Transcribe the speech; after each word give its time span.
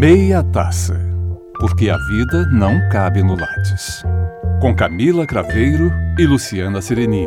Meia 0.00 0.42
Taça, 0.42 0.98
porque 1.58 1.90
a 1.90 1.98
vida 1.98 2.46
não 2.46 2.88
cabe 2.88 3.22
no 3.22 3.36
Lattes. 3.38 4.02
Com 4.58 4.74
Camila 4.74 5.26
Craveiro 5.26 5.92
e 6.18 6.24
Luciana 6.24 6.80
Serenini. 6.80 7.26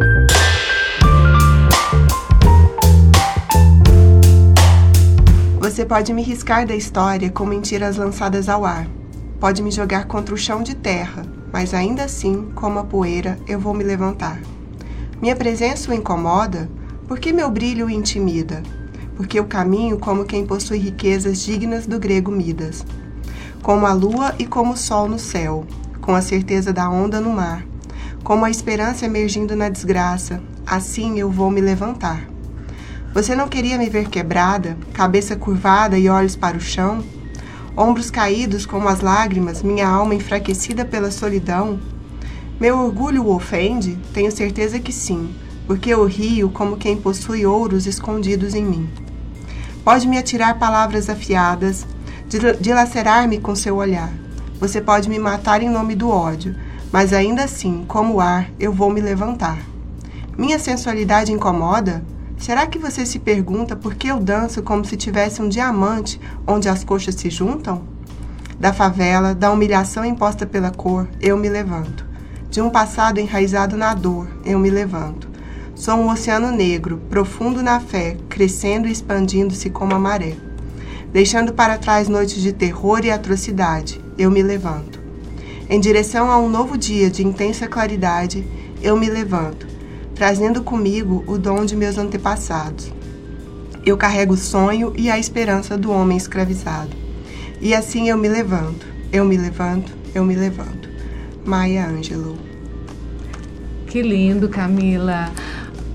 Você 5.59 5.85
pode 5.85 6.11
me 6.13 6.23
riscar 6.23 6.65
da 6.65 6.75
história 6.75 7.29
com 7.29 7.45
mentiras 7.45 7.97
lançadas 7.97 8.49
ao 8.49 8.65
ar. 8.65 8.87
Pode 9.39 9.61
me 9.61 9.69
jogar 9.69 10.07
contra 10.07 10.33
o 10.33 10.37
chão 10.37 10.63
de 10.63 10.75
terra, 10.75 11.21
mas 11.51 11.75
ainda 11.75 12.05
assim, 12.05 12.49
como 12.55 12.79
a 12.79 12.83
poeira, 12.83 13.37
eu 13.47 13.59
vou 13.59 13.75
me 13.75 13.83
levantar. 13.83 14.39
Minha 15.21 15.35
presença 15.35 15.91
o 15.91 15.93
incomoda? 15.93 16.67
Porque 17.07 17.31
meu 17.31 17.51
brilho 17.51 17.85
o 17.85 17.89
intimida? 17.91 18.63
Porque 19.15 19.39
eu 19.39 19.45
caminho 19.45 19.97
como 19.97 20.25
quem 20.25 20.45
possui 20.45 20.77
riquezas 20.77 21.41
dignas 21.41 21.85
do 21.85 21.99
grego 21.99 22.31
Midas. 22.31 22.85
Como 23.61 23.85
a 23.85 23.93
lua 23.93 24.33
e 24.37 24.45
como 24.45 24.73
o 24.73 24.77
sol 24.77 25.07
no 25.07 25.19
céu, 25.19 25.65
com 26.01 26.13
a 26.13 26.21
certeza 26.21 26.73
da 26.73 26.89
onda 26.89 27.21
no 27.21 27.31
mar, 27.31 27.65
como 28.23 28.45
a 28.45 28.49
esperança 28.49 29.05
emergindo 29.05 29.55
na 29.55 29.69
desgraça, 29.69 30.41
assim 30.65 31.19
eu 31.19 31.29
vou 31.29 31.49
me 31.49 31.61
levantar. 31.61 32.27
Você 33.13 33.35
não 33.35 33.47
queria 33.47 33.77
me 33.77 33.89
ver 33.89 34.09
quebrada, 34.09 34.77
cabeça 34.91 35.35
curvada 35.35 35.97
e 35.97 36.09
olhos 36.09 36.35
para 36.35 36.57
o 36.57 36.61
chão? 36.61 37.03
Ombros 37.77 38.09
caídos 38.09 38.65
como 38.65 38.87
as 38.87 39.01
lágrimas, 39.01 39.61
minha 39.61 39.87
alma 39.87 40.15
enfraquecida 40.15 40.83
pela 40.83 41.11
solidão? 41.11 41.79
Meu 42.59 42.79
orgulho 42.79 43.23
o 43.23 43.35
ofende? 43.35 43.97
Tenho 44.13 44.31
certeza 44.31 44.79
que 44.79 44.91
sim, 44.91 45.33
porque 45.67 45.89
eu 45.89 46.05
rio 46.05 46.49
como 46.49 46.77
quem 46.77 46.97
possui 46.97 47.45
ouros 47.45 47.87
escondidos 47.87 48.53
em 48.53 48.65
mim. 48.65 48.89
Pode 49.83 50.07
me 50.07 50.17
atirar 50.17 50.59
palavras 50.59 51.09
afiadas, 51.09 51.85
dilacerar-me 52.59 53.39
com 53.39 53.55
seu 53.55 53.75
olhar. 53.75 54.11
Você 54.59 54.81
pode 54.81 55.09
me 55.09 55.19
matar 55.19 55.61
em 55.61 55.69
nome 55.69 55.95
do 55.95 56.09
ódio, 56.09 56.55
mas 56.91 57.11
ainda 57.11 57.43
assim, 57.43 57.83
como 57.87 58.19
ar, 58.19 58.49
eu 58.59 58.71
vou 58.71 58.89
me 58.89 59.01
levantar. 59.01 59.57
Minha 60.37 60.57
sensualidade 60.57 61.31
incomoda? 61.31 62.03
Será 62.37 62.65
que 62.67 62.79
você 62.79 63.05
se 63.05 63.19
pergunta 63.19 63.75
por 63.75 63.95
que 63.95 64.07
eu 64.07 64.19
danço 64.19 64.61
como 64.61 64.83
se 64.83 64.97
tivesse 64.97 65.41
um 65.41 65.49
diamante 65.49 66.19
onde 66.45 66.67
as 66.67 66.83
coxas 66.83 67.15
se 67.15 67.29
juntam? 67.29 67.83
Da 68.59 68.71
favela, 68.71 69.33
da 69.33 69.51
humilhação 69.51 70.05
imposta 70.05 70.45
pela 70.45 70.71
cor, 70.71 71.07
eu 71.19 71.37
me 71.37 71.49
levanto. 71.49 72.05
De 72.49 72.61
um 72.61 72.69
passado 72.69 73.19
enraizado 73.19 73.75
na 73.75 73.93
dor, 73.93 74.27
eu 74.45 74.59
me 74.59 74.69
levanto. 74.69 75.32
Sou 75.75 75.95
um 75.95 76.09
oceano 76.11 76.51
negro, 76.51 77.01
profundo 77.09 77.63
na 77.63 77.79
fé, 77.79 78.15
crescendo 78.29 78.87
e 78.87 78.91
expandindo-se 78.91 79.71
como 79.71 79.95
a 79.95 79.99
maré. 79.99 80.35
Deixando 81.11 81.51
para 81.51 81.79
trás 81.79 82.07
noites 82.07 82.41
de 82.41 82.53
terror 82.53 83.03
e 83.03 83.09
atrocidade, 83.09 83.99
eu 84.17 84.29
me 84.29 84.43
levanto. 84.43 84.99
Em 85.67 85.79
direção 85.79 86.31
a 86.31 86.37
um 86.37 86.47
novo 86.47 86.77
dia 86.77 87.09
de 87.09 87.25
intensa 87.25 87.67
claridade, 87.67 88.45
eu 88.83 88.95
me 88.95 89.09
levanto, 89.09 89.65
trazendo 90.13 90.61
comigo 90.61 91.23
o 91.25 91.39
dom 91.39 91.65
de 91.65 91.75
meus 91.75 91.97
antepassados. 91.97 92.91
Eu 93.83 93.97
carrego 93.97 94.35
o 94.35 94.37
sonho 94.37 94.93
e 94.95 95.09
a 95.09 95.17
esperança 95.17 95.75
do 95.75 95.91
homem 95.91 96.17
escravizado. 96.17 96.95
E 97.59 97.73
assim 97.73 98.09
eu 98.09 98.17
me 98.17 98.29
levanto, 98.29 98.85
eu 99.11 99.25
me 99.25 99.37
levanto, 99.37 99.91
eu 100.13 100.23
me 100.23 100.35
levanto. 100.35 100.87
Maya 101.43 101.87
Angelou. 101.87 102.37
Que 103.87 104.01
lindo, 104.01 104.49
Camila. 104.49 105.31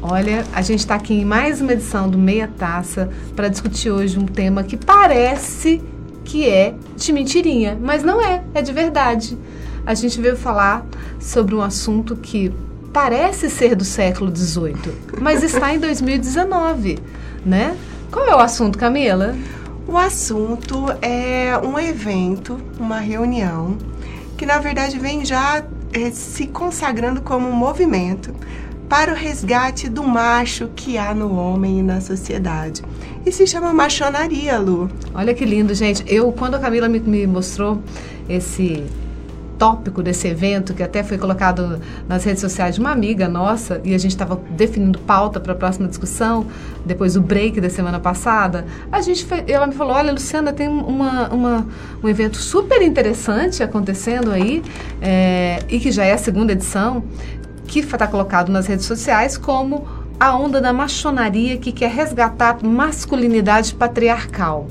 Olha, 0.00 0.46
a 0.52 0.62
gente 0.62 0.78
está 0.78 0.94
aqui 0.94 1.12
em 1.12 1.24
mais 1.24 1.60
uma 1.60 1.72
edição 1.72 2.08
do 2.08 2.16
Meia 2.16 2.46
Taça 2.46 3.10
para 3.34 3.48
discutir 3.48 3.90
hoje 3.90 4.16
um 4.16 4.26
tema 4.26 4.62
que 4.62 4.76
parece 4.76 5.82
que 6.24 6.48
é 6.48 6.72
de 6.96 7.12
mentirinha, 7.12 7.76
mas 7.80 8.04
não 8.04 8.22
é, 8.22 8.44
é 8.54 8.62
de 8.62 8.72
verdade. 8.72 9.36
A 9.84 9.94
gente 9.94 10.20
veio 10.20 10.36
falar 10.36 10.86
sobre 11.18 11.52
um 11.52 11.60
assunto 11.60 12.14
que 12.14 12.54
parece 12.92 13.50
ser 13.50 13.74
do 13.74 13.84
século 13.84 14.34
XVIII, 14.34 14.94
mas 15.20 15.42
está 15.42 15.74
em 15.74 15.80
2019, 15.80 17.00
né? 17.44 17.76
Qual 18.12 18.24
é 18.24 18.36
o 18.36 18.38
assunto, 18.38 18.78
Camila? 18.78 19.34
O 19.84 19.98
assunto 19.98 20.86
é 21.02 21.58
um 21.58 21.76
evento, 21.76 22.60
uma 22.78 23.00
reunião, 23.00 23.76
que 24.36 24.46
na 24.46 24.58
verdade 24.58 24.96
vem 24.96 25.24
já 25.24 25.64
é, 25.92 26.10
se 26.12 26.46
consagrando 26.46 27.20
como 27.20 27.48
um 27.48 27.52
movimento 27.52 28.32
para 28.88 29.12
o 29.12 29.14
resgate 29.14 29.88
do 29.88 30.02
macho 30.02 30.70
que 30.74 30.96
há 30.96 31.14
no 31.14 31.36
homem 31.36 31.80
e 31.80 31.82
na 31.82 32.00
sociedade. 32.00 32.82
E 33.26 33.30
se 33.30 33.46
chama 33.46 33.72
machonaria, 33.72 34.58
Lu. 34.58 34.90
Olha 35.14 35.34
que 35.34 35.44
lindo, 35.44 35.74
gente. 35.74 36.02
Eu, 36.06 36.32
quando 36.32 36.54
a 36.54 36.58
Camila 36.58 36.88
me, 36.88 36.98
me 36.98 37.26
mostrou 37.26 37.82
esse 38.28 38.84
tópico 39.58 40.02
desse 40.02 40.28
evento, 40.28 40.72
que 40.72 40.82
até 40.82 41.02
foi 41.02 41.18
colocado 41.18 41.80
nas 42.08 42.22
redes 42.24 42.40
sociais 42.40 42.76
de 42.76 42.80
uma 42.80 42.92
amiga 42.92 43.28
nossa, 43.28 43.80
e 43.84 43.92
a 43.92 43.98
gente 43.98 44.12
estava 44.12 44.40
definindo 44.50 44.98
pauta 45.00 45.40
para 45.40 45.52
a 45.52 45.56
próxima 45.56 45.88
discussão, 45.88 46.46
depois 46.86 47.14
do 47.14 47.20
break 47.20 47.60
da 47.60 47.68
semana 47.68 47.98
passada, 47.98 48.64
a 48.90 49.00
gente 49.00 49.24
foi, 49.26 49.44
ela 49.48 49.66
me 49.66 49.74
falou, 49.74 49.94
olha, 49.94 50.12
Luciana, 50.12 50.52
tem 50.52 50.68
uma, 50.68 51.28
uma 51.28 51.66
um 52.02 52.08
evento 52.08 52.36
super 52.36 52.80
interessante 52.80 53.62
acontecendo 53.62 54.30
aí, 54.30 54.62
é, 55.02 55.58
e 55.68 55.80
que 55.80 55.90
já 55.90 56.04
é 56.04 56.12
a 56.12 56.18
segunda 56.18 56.52
edição, 56.52 57.02
que 57.68 57.80
está 57.80 58.06
colocado 58.06 58.50
nas 58.50 58.66
redes 58.66 58.86
sociais 58.86 59.36
como 59.36 59.86
a 60.18 60.34
onda 60.36 60.60
da 60.60 60.72
machonaria 60.72 61.58
que 61.58 61.70
quer 61.70 61.90
resgatar 61.90 62.64
masculinidade 62.64 63.74
patriarcal. 63.74 64.66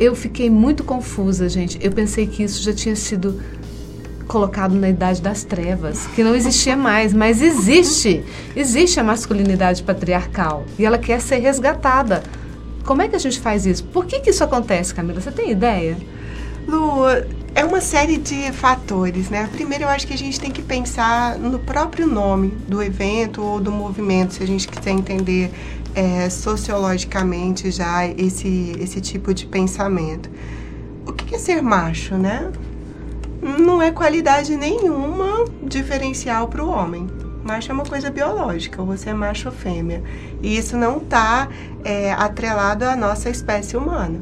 Eu 0.00 0.14
fiquei 0.14 0.48
muito 0.48 0.84
confusa, 0.84 1.48
gente. 1.48 1.78
Eu 1.82 1.90
pensei 1.90 2.26
que 2.26 2.42
isso 2.42 2.62
já 2.62 2.72
tinha 2.72 2.96
sido 2.96 3.42
colocado 4.26 4.74
na 4.74 4.88
idade 4.88 5.20
das 5.20 5.42
trevas, 5.42 6.06
que 6.14 6.22
não 6.22 6.34
existia 6.34 6.76
mais, 6.76 7.12
mas 7.12 7.42
existe. 7.42 8.24
Existe 8.54 9.00
a 9.00 9.04
masculinidade 9.04 9.82
patriarcal 9.82 10.64
e 10.78 10.84
ela 10.84 10.98
quer 10.98 11.20
ser 11.20 11.38
resgatada. 11.38 12.22
Como 12.84 13.02
é 13.02 13.08
que 13.08 13.16
a 13.16 13.18
gente 13.18 13.40
faz 13.40 13.66
isso? 13.66 13.84
Por 13.84 14.06
que, 14.06 14.20
que 14.20 14.30
isso 14.30 14.44
acontece, 14.44 14.94
Camila? 14.94 15.20
Você 15.20 15.32
tem 15.32 15.50
ideia? 15.50 15.96
Lu, 16.66 17.02
é 17.54 17.64
uma 17.64 17.80
série 17.80 18.16
de 18.16 18.52
fatores, 18.52 19.30
né? 19.30 19.48
Primeiro, 19.52 19.84
eu 19.84 19.88
acho 19.88 20.06
que 20.06 20.14
a 20.14 20.18
gente 20.18 20.38
tem 20.38 20.50
que 20.50 20.62
pensar 20.62 21.38
no 21.38 21.58
próprio 21.58 22.06
nome 22.06 22.48
do 22.68 22.82
evento 22.82 23.42
ou 23.42 23.60
do 23.60 23.72
movimento, 23.72 24.34
se 24.34 24.42
a 24.42 24.46
gente 24.46 24.68
quiser 24.68 24.90
entender 24.90 25.50
é, 25.94 26.30
sociologicamente 26.30 27.70
já 27.70 28.06
esse, 28.06 28.76
esse 28.78 29.00
tipo 29.00 29.34
de 29.34 29.46
pensamento. 29.46 30.30
O 31.06 31.12
que 31.12 31.34
é 31.34 31.38
ser 31.38 31.62
macho, 31.62 32.14
né? 32.14 32.52
Não 33.42 33.80
é 33.80 33.90
qualidade 33.90 34.56
nenhuma 34.56 35.44
diferencial 35.62 36.48
para 36.48 36.62
o 36.62 36.68
homem. 36.68 37.08
Macho 37.42 37.70
é 37.70 37.74
uma 37.74 37.84
coisa 37.84 38.10
biológica, 38.10 38.82
você 38.82 39.10
é 39.10 39.14
macho 39.14 39.48
ou 39.48 39.54
fêmea. 39.54 40.02
E 40.42 40.56
isso 40.56 40.76
não 40.76 40.98
está 40.98 41.48
é, 41.84 42.12
atrelado 42.12 42.84
à 42.84 42.94
nossa 42.94 43.30
espécie 43.30 43.76
humana. 43.76 44.20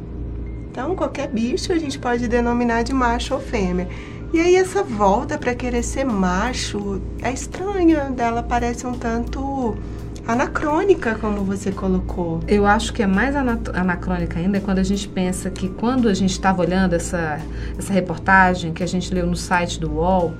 Então, 0.77 0.95
qualquer 0.95 1.27
bicho 1.27 1.73
a 1.73 1.79
gente 1.79 1.97
pode 1.97 2.27
denominar 2.27 2.83
de 2.83 2.93
macho 2.93 3.33
ou 3.33 3.39
fêmea. 3.39 3.87
E 4.31 4.39
aí 4.39 4.55
essa 4.55 4.83
volta 4.83 5.35
para 5.35 5.55
querer 5.55 5.81
ser 5.81 6.05
macho 6.05 7.01
é 7.19 7.31
estranha, 7.33 8.11
dela 8.11 8.43
parece 8.43 8.85
um 8.85 8.93
tanto 8.93 9.75
anacrônica, 10.27 11.15
como 11.15 11.43
você 11.43 11.71
colocou. 11.71 12.41
Eu 12.47 12.65
acho 12.65 12.91
que 12.91 13.01
é 13.01 13.07
mais 13.07 13.33
anacrônica 13.35 14.37
ainda 14.37 14.59
quando 14.59 14.79
a 14.79 14.83
gente 14.83 15.07
pensa 15.07 15.49
que 15.49 15.69
quando 15.69 16.09
a 16.09 16.13
gente 16.13 16.31
estava 16.31 16.61
olhando 16.61 16.93
essa, 16.93 17.39
essa 17.77 17.93
reportagem 17.93 18.73
que 18.73 18.83
a 18.83 18.87
gente 18.87 19.13
leu 19.13 19.25
no 19.25 19.37
site 19.37 19.79
do 19.79 19.93
UOL 19.93 20.33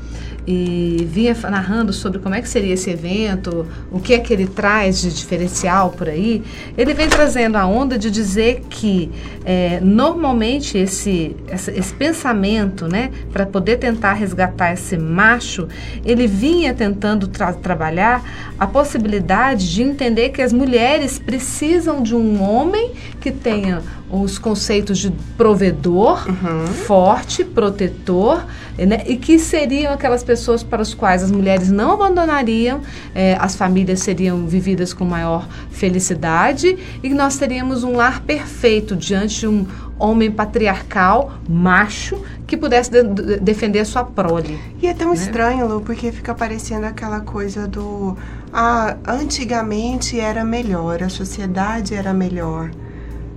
e 0.45 1.07
vinha 1.09 1.33
narrando 1.49 1.93
sobre 1.93 2.19
como 2.19 2.35
é 2.35 2.41
que 2.41 2.49
seria 2.49 2.73
esse 2.73 2.89
evento, 2.89 3.65
o 3.89 3.99
que 3.99 4.13
é 4.13 4.19
que 4.19 4.33
ele 4.33 4.45
traz 4.45 5.01
de 5.01 5.13
diferencial 5.13 5.91
por 5.91 6.09
aí, 6.09 6.43
ele 6.77 6.93
vem 6.93 7.07
trazendo 7.07 7.55
a 7.55 7.65
onda 7.65 7.97
de 7.97 8.11
dizer 8.11 8.65
que 8.69 9.09
é, 9.45 9.79
normalmente 9.81 10.77
esse, 10.77 11.35
esse, 11.49 11.71
esse 11.71 11.93
pensamento, 11.93 12.87
né, 12.87 13.11
para 13.31 13.45
poder 13.45 13.77
tentar 13.77 14.13
resgatar 14.13 14.73
esse 14.73 14.97
macho, 14.97 15.67
ele 16.03 16.27
vinha 16.27 16.73
tentando 16.73 17.27
tra 17.27 17.53
trabalhar 17.53 18.23
a 18.59 18.67
possibilidade 18.67 19.73
de 19.73 19.76
de 19.77 19.83
entender 19.83 20.29
que 20.29 20.41
as 20.41 20.51
mulheres 20.51 21.19
precisam 21.19 22.01
de 22.01 22.15
um 22.15 22.41
homem 22.41 22.93
que 23.21 23.31
tenha 23.31 23.83
os 24.09 24.39
conceitos 24.39 24.97
de 24.97 25.11
provedor, 25.37 26.27
uhum. 26.27 26.65
forte, 26.65 27.43
protetor, 27.43 28.43
né? 28.75 29.03
e 29.05 29.17
que 29.17 29.37
seriam 29.37 29.93
aquelas 29.93 30.23
pessoas 30.23 30.63
para 30.63 30.81
as 30.81 30.95
quais 30.95 31.21
as 31.21 31.29
mulheres 31.29 31.69
não 31.69 31.91
abandonariam, 31.91 32.81
eh, 33.13 33.37
as 33.39 33.55
famílias 33.55 33.99
seriam 33.99 34.47
vividas 34.47 34.93
com 34.93 35.05
maior 35.05 35.47
felicidade 35.69 36.75
e 37.03 37.09
nós 37.09 37.37
teríamos 37.37 37.83
um 37.83 37.95
lar 37.95 38.21
perfeito 38.21 38.95
diante 38.95 39.41
de 39.41 39.47
um 39.47 39.67
homem 39.99 40.31
patriarcal, 40.31 41.33
macho, 41.47 42.19
que 42.47 42.55
pudesse 42.55 42.89
de 42.89 43.03
defender 43.39 43.81
a 43.81 43.85
sua 43.85 44.05
prole. 44.05 44.57
E 44.81 44.87
é 44.87 44.93
tão 44.93 45.09
né? 45.09 45.15
estranho, 45.15 45.67
Lu, 45.67 45.81
porque 45.81 46.11
fica 46.11 46.33
parecendo 46.33 46.85
aquela 46.85 47.19
coisa 47.19 47.67
do 47.67 48.17
ah, 48.53 48.95
antigamente 49.05 50.17
era 50.17 50.45
melhor, 50.45 51.03
a 51.03 51.09
sociedade 51.09 51.93
era 51.93 52.13
melhor. 52.13 52.71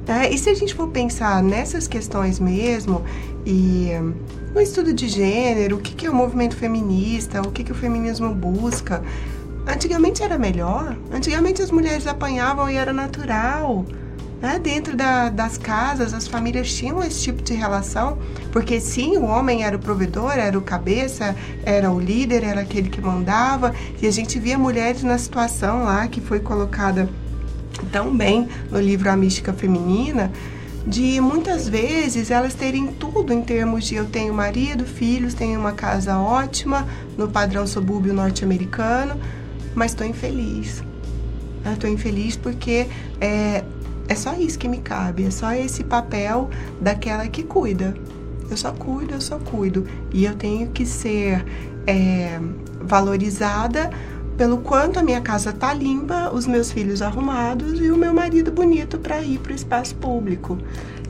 É, 0.06 0.32
e 0.32 0.38
se 0.38 0.48
a 0.48 0.54
gente 0.54 0.74
for 0.74 0.88
pensar 0.88 1.42
nessas 1.42 1.86
questões 1.86 2.40
mesmo, 2.40 3.04
e 3.46 3.90
no 4.52 4.60
estudo 4.60 4.92
de 4.92 5.08
gênero, 5.08 5.76
o 5.76 5.80
que, 5.80 5.94
que 5.94 6.06
é 6.06 6.10
o 6.10 6.14
movimento 6.14 6.56
feminista, 6.56 7.40
o 7.40 7.52
que, 7.52 7.62
que 7.62 7.70
o 7.70 7.74
feminismo 7.74 8.34
busca, 8.34 9.02
antigamente 9.66 10.22
era 10.22 10.36
melhor. 10.36 10.96
Antigamente 11.12 11.62
as 11.62 11.70
mulheres 11.70 12.06
apanhavam 12.06 12.68
e 12.68 12.76
era 12.76 12.92
natural. 12.92 13.84
Né? 14.40 14.58
Dentro 14.58 14.96
da, 14.96 15.28
das 15.28 15.58
casas, 15.58 16.14
as 16.14 16.26
famílias 16.26 16.72
tinham 16.72 17.02
esse 17.02 17.22
tipo 17.22 17.42
de 17.42 17.52
relação, 17.52 18.18
porque 18.50 18.80
sim, 18.80 19.16
o 19.18 19.24
homem 19.24 19.64
era 19.64 19.76
o 19.76 19.78
provedor, 19.78 20.32
era 20.32 20.58
o 20.58 20.62
cabeça, 20.62 21.36
era 21.62 21.90
o 21.90 22.00
líder, 22.00 22.42
era 22.42 22.62
aquele 22.62 22.88
que 22.88 23.00
mandava, 23.00 23.74
e 24.00 24.06
a 24.06 24.10
gente 24.10 24.38
via 24.38 24.56
mulheres 24.56 25.02
na 25.02 25.18
situação 25.18 25.84
lá 25.84 26.08
que 26.08 26.20
foi 26.20 26.40
colocada 26.40 27.08
tão 27.92 28.16
bem 28.16 28.48
no 28.70 28.80
livro 28.80 29.10
A 29.10 29.16
Mística 29.16 29.52
Feminina, 29.52 30.32
de 30.86 31.20
muitas 31.20 31.68
vezes 31.68 32.30
elas 32.30 32.54
terem 32.54 32.86
tudo 32.86 33.32
em 33.32 33.42
termos 33.42 33.84
de 33.84 33.96
eu 33.96 34.06
tenho 34.06 34.32
marido, 34.32 34.86
filhos, 34.86 35.34
tenho 35.34 35.60
uma 35.60 35.72
casa 35.72 36.18
ótima 36.18 36.86
no 37.18 37.28
padrão 37.28 37.66
subúrbio 37.66 38.14
norte-americano, 38.14 39.20
mas 39.74 39.92
estou 39.92 40.06
infeliz. 40.06 40.82
Estou 41.70 41.90
infeliz 41.90 42.36
porque 42.36 42.86
é, 43.20 43.62
é 44.10 44.14
só 44.16 44.34
isso 44.34 44.58
que 44.58 44.66
me 44.66 44.78
cabe, 44.78 45.24
é 45.24 45.30
só 45.30 45.52
esse 45.52 45.84
papel 45.84 46.50
daquela 46.80 47.28
que 47.28 47.44
cuida. 47.44 47.94
Eu 48.50 48.56
só 48.56 48.72
cuido, 48.72 49.14
eu 49.14 49.20
só 49.20 49.38
cuido. 49.38 49.86
E 50.12 50.24
eu 50.24 50.34
tenho 50.34 50.68
que 50.70 50.84
ser 50.84 51.44
é, 51.86 52.40
valorizada 52.80 53.88
pelo 54.36 54.58
quanto 54.58 54.98
a 54.98 55.02
minha 55.02 55.20
casa 55.20 55.52
tá 55.52 55.72
limpa, 55.72 56.28
os 56.34 56.44
meus 56.44 56.72
filhos 56.72 57.02
arrumados 57.02 57.80
e 57.80 57.92
o 57.92 57.96
meu 57.96 58.12
marido 58.12 58.50
bonito 58.50 58.98
para 58.98 59.22
ir 59.22 59.38
para 59.38 59.52
o 59.52 59.54
espaço 59.54 59.94
público. 59.94 60.58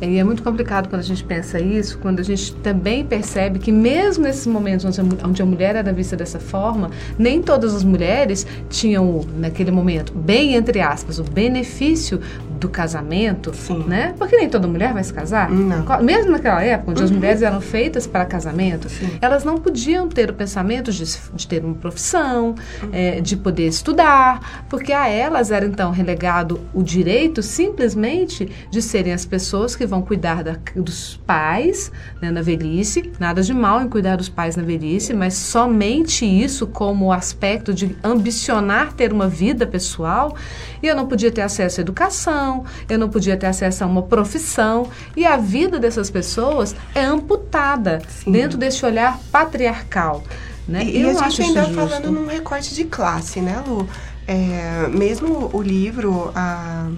E 0.02 0.18
é 0.18 0.24
muito 0.24 0.42
complicado 0.42 0.88
quando 0.88 1.00
a 1.00 1.04
gente 1.04 1.22
pensa 1.22 1.60
isso, 1.60 1.98
quando 1.98 2.20
a 2.20 2.22
gente 2.22 2.54
também 2.56 3.04
percebe 3.04 3.58
que 3.58 3.70
mesmo 3.70 4.24
nesses 4.24 4.46
momentos 4.46 4.84
onde 5.22 5.42
a, 5.42 5.46
mulher 5.46 5.76
era 5.76 5.92
vista 5.92 6.16
dessa 6.16 6.40
forma, 6.40 6.90
nem 7.18 7.40
todas 7.40 7.74
as 7.74 7.84
mulheres 7.84 8.46
tinham, 8.68 9.24
naquele 9.38 9.70
momento, 9.70 10.12
bem 10.12 10.54
entre 10.54 10.80
aspas, 10.80 11.18
o 11.18 11.22
benefício 11.22 12.20
do 12.60 12.68
casamento, 12.68 13.54
Sim. 13.54 13.84
né? 13.86 14.14
Porque 14.18 14.36
nem 14.36 14.48
toda 14.48 14.68
mulher 14.68 14.92
vai 14.92 15.02
se 15.02 15.12
casar. 15.12 15.50
Não. 15.50 16.02
Mesmo 16.02 16.30
naquela 16.30 16.62
época, 16.62 16.90
onde 16.90 17.00
uhum. 17.00 17.06
as 17.06 17.10
mulheres 17.10 17.42
eram 17.42 17.60
feitas 17.60 18.06
para 18.06 18.24
casamento, 18.26 18.88
Sim. 18.88 19.18
elas 19.20 19.42
não 19.44 19.56
podiam 19.56 20.08
ter 20.08 20.30
o 20.30 20.34
pensamento 20.34 20.92
de, 20.92 21.04
de 21.34 21.46
ter 21.48 21.64
uma 21.64 21.74
profissão, 21.74 22.54
uhum. 22.82 22.90
é, 22.92 23.20
de 23.20 23.36
poder 23.36 23.66
estudar, 23.66 24.66
porque 24.68 24.92
a 24.92 25.08
elas 25.08 25.50
era 25.50 25.64
então 25.64 25.90
relegado 25.90 26.60
o 26.74 26.82
direito 26.82 27.42
simplesmente 27.42 28.50
de 28.70 28.82
serem 28.82 29.12
as 29.12 29.24
pessoas 29.24 29.74
que 29.74 29.86
vão 29.86 30.02
cuidar 30.02 30.44
da, 30.44 30.56
dos 30.76 31.18
pais 31.26 31.90
né, 32.20 32.30
na 32.30 32.42
velhice. 32.42 33.10
Nada 33.18 33.42
de 33.42 33.54
mal 33.54 33.80
em 33.80 33.88
cuidar 33.88 34.16
dos 34.16 34.28
pais 34.28 34.54
na 34.56 34.62
velhice, 34.62 35.14
mas 35.14 35.34
somente 35.34 36.26
isso 36.26 36.66
como 36.66 37.10
aspecto 37.10 37.72
de 37.72 37.96
ambicionar 38.04 38.92
ter 38.92 39.12
uma 39.12 39.28
vida 39.28 39.66
pessoal. 39.66 40.36
E 40.82 40.86
eu 40.86 40.96
não 40.96 41.06
podia 41.06 41.30
ter 41.30 41.42
acesso 41.42 41.80
à 41.80 41.82
educação, 41.82 42.49
eu 42.88 42.98
não 42.98 43.08
podia 43.08 43.36
ter 43.36 43.46
acesso 43.46 43.84
a 43.84 43.86
uma 43.86 44.02
profissão. 44.02 44.88
E 45.16 45.24
a 45.24 45.36
vida 45.36 45.78
dessas 45.78 46.10
pessoas 46.10 46.74
é 46.94 47.04
amputada 47.04 48.00
Sim. 48.08 48.32
dentro 48.32 48.58
desse 48.58 48.84
olhar 48.84 49.18
patriarcal. 49.30 50.22
Né? 50.66 50.84
E, 50.84 51.00
eu 51.00 51.12
e 51.12 51.16
a 51.18 51.28
gente 51.28 51.42
ainda 51.42 51.64
falando 51.66 52.10
num 52.10 52.26
recorte 52.26 52.74
de 52.74 52.84
classe, 52.84 53.40
né, 53.40 53.62
Lu? 53.66 53.88
É, 54.26 54.86
mesmo 54.88 55.50
o 55.52 55.60
livro, 55.60 56.30
a 56.34 56.88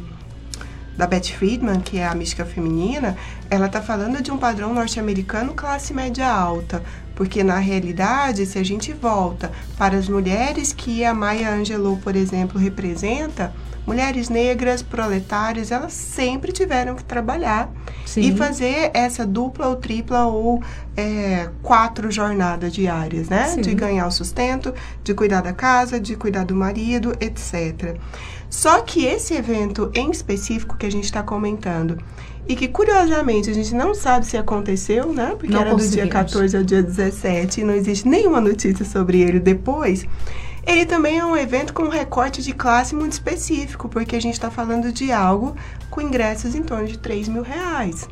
da 0.97 1.07
Beth 1.07 1.33
Friedman, 1.39 1.81
que 1.81 1.99
é 1.99 2.07
a 2.07 2.15
mística 2.15 2.45
feminina, 2.45 3.17
ela 3.51 3.67
está 3.67 3.81
falando 3.81 4.23
de 4.23 4.31
um 4.31 4.37
padrão 4.37 4.75
norte-americano 4.75 5.55
classe 5.55 5.93
média 5.95 6.29
alta, 6.29 6.83
porque 7.15 7.43
na 7.43 7.59
realidade, 7.59 8.47
se 8.47 8.59
a 8.59 8.65
gente 8.65 8.93
volta 8.93 9.51
para 9.79 9.97
as 9.97 10.09
mulheres 10.09 10.73
que 10.73 11.05
a 11.05 11.15
Maya 11.15 11.51
Angelou, 11.51 11.97
por 11.97 12.15
exemplo, 12.17 12.59
representa, 12.59 13.53
mulheres 13.87 14.29
negras, 14.29 14.83
proletárias, 14.83 15.71
elas 15.73 15.93
sempre 15.93 16.53
tiveram 16.53 16.95
que 16.95 17.05
trabalhar 17.05 17.71
Sim. 18.07 18.21
e 18.21 18.37
fazer 18.37 18.91
essa 18.95 19.27
dupla 19.27 19.69
ou 19.69 19.77
tripla 19.77 20.27
ou 20.27 20.63
é, 20.97 21.49
quatro 21.63 22.11
jornadas 22.11 22.73
diárias, 22.73 23.29
né? 23.29 23.47
Sim. 23.49 23.61
De 23.61 23.75
ganhar 23.75 24.07
o 24.07 24.11
sustento, 24.11 24.75
de 25.03 25.15
cuidar 25.15 25.41
da 25.41 25.53
casa, 25.53 25.99
de 25.99 26.15
cuidar 26.17 26.45
do 26.45 26.55
marido, 26.55 27.13
etc. 27.21 27.97
Só 28.49 28.83
que 28.83 29.07
esse 29.07 29.35
evento 29.35 29.91
em 29.95 30.11
específico 30.11 30.77
que 30.77 30.87
a 30.87 30.91
gente 30.91 31.05
está 31.05 31.23
comentando, 31.23 31.99
e 32.49 32.57
que 32.57 32.69
curiosamente 32.69 33.51
a 33.51 33.55
gente 33.55 33.75
não 33.75 33.95
sabe 33.95 34.27
se 34.27 34.37
aconteceu, 34.37 35.13
né? 35.13 35.35
Porque 35.39 35.53
não 35.53 35.61
era 35.61 35.75
do 35.75 35.89
dia 35.89 36.09
14 36.09 36.57
ao 36.57 36.63
dia 36.63 36.83
17 36.83 37.61
e 37.61 37.65
não 37.65 37.75
existe 37.75 38.09
nenhuma 38.09 38.41
notícia 38.41 38.85
sobre 38.85 39.21
ele 39.21 39.39
depois. 39.39 40.07
Ele 40.67 40.87
também 40.87 41.19
é 41.19 41.25
um 41.25 41.37
evento 41.37 41.73
com 41.73 41.83
um 41.83 41.89
recorte 41.89 42.41
de 42.43 42.53
classe 42.53 42.95
muito 42.95 43.13
específico, 43.13 43.89
porque 43.89 44.15
a 44.15 44.21
gente 44.21 44.35
está 44.35 44.51
falando 44.51 44.93
de 44.93 45.11
algo 45.11 45.57
com 45.91 46.01
ingressos 46.01 46.55
em 46.55 46.63
torno 46.63 46.87
de 46.87 46.99
3 46.99 47.29
mil 47.29 47.43
reais. 47.43 48.09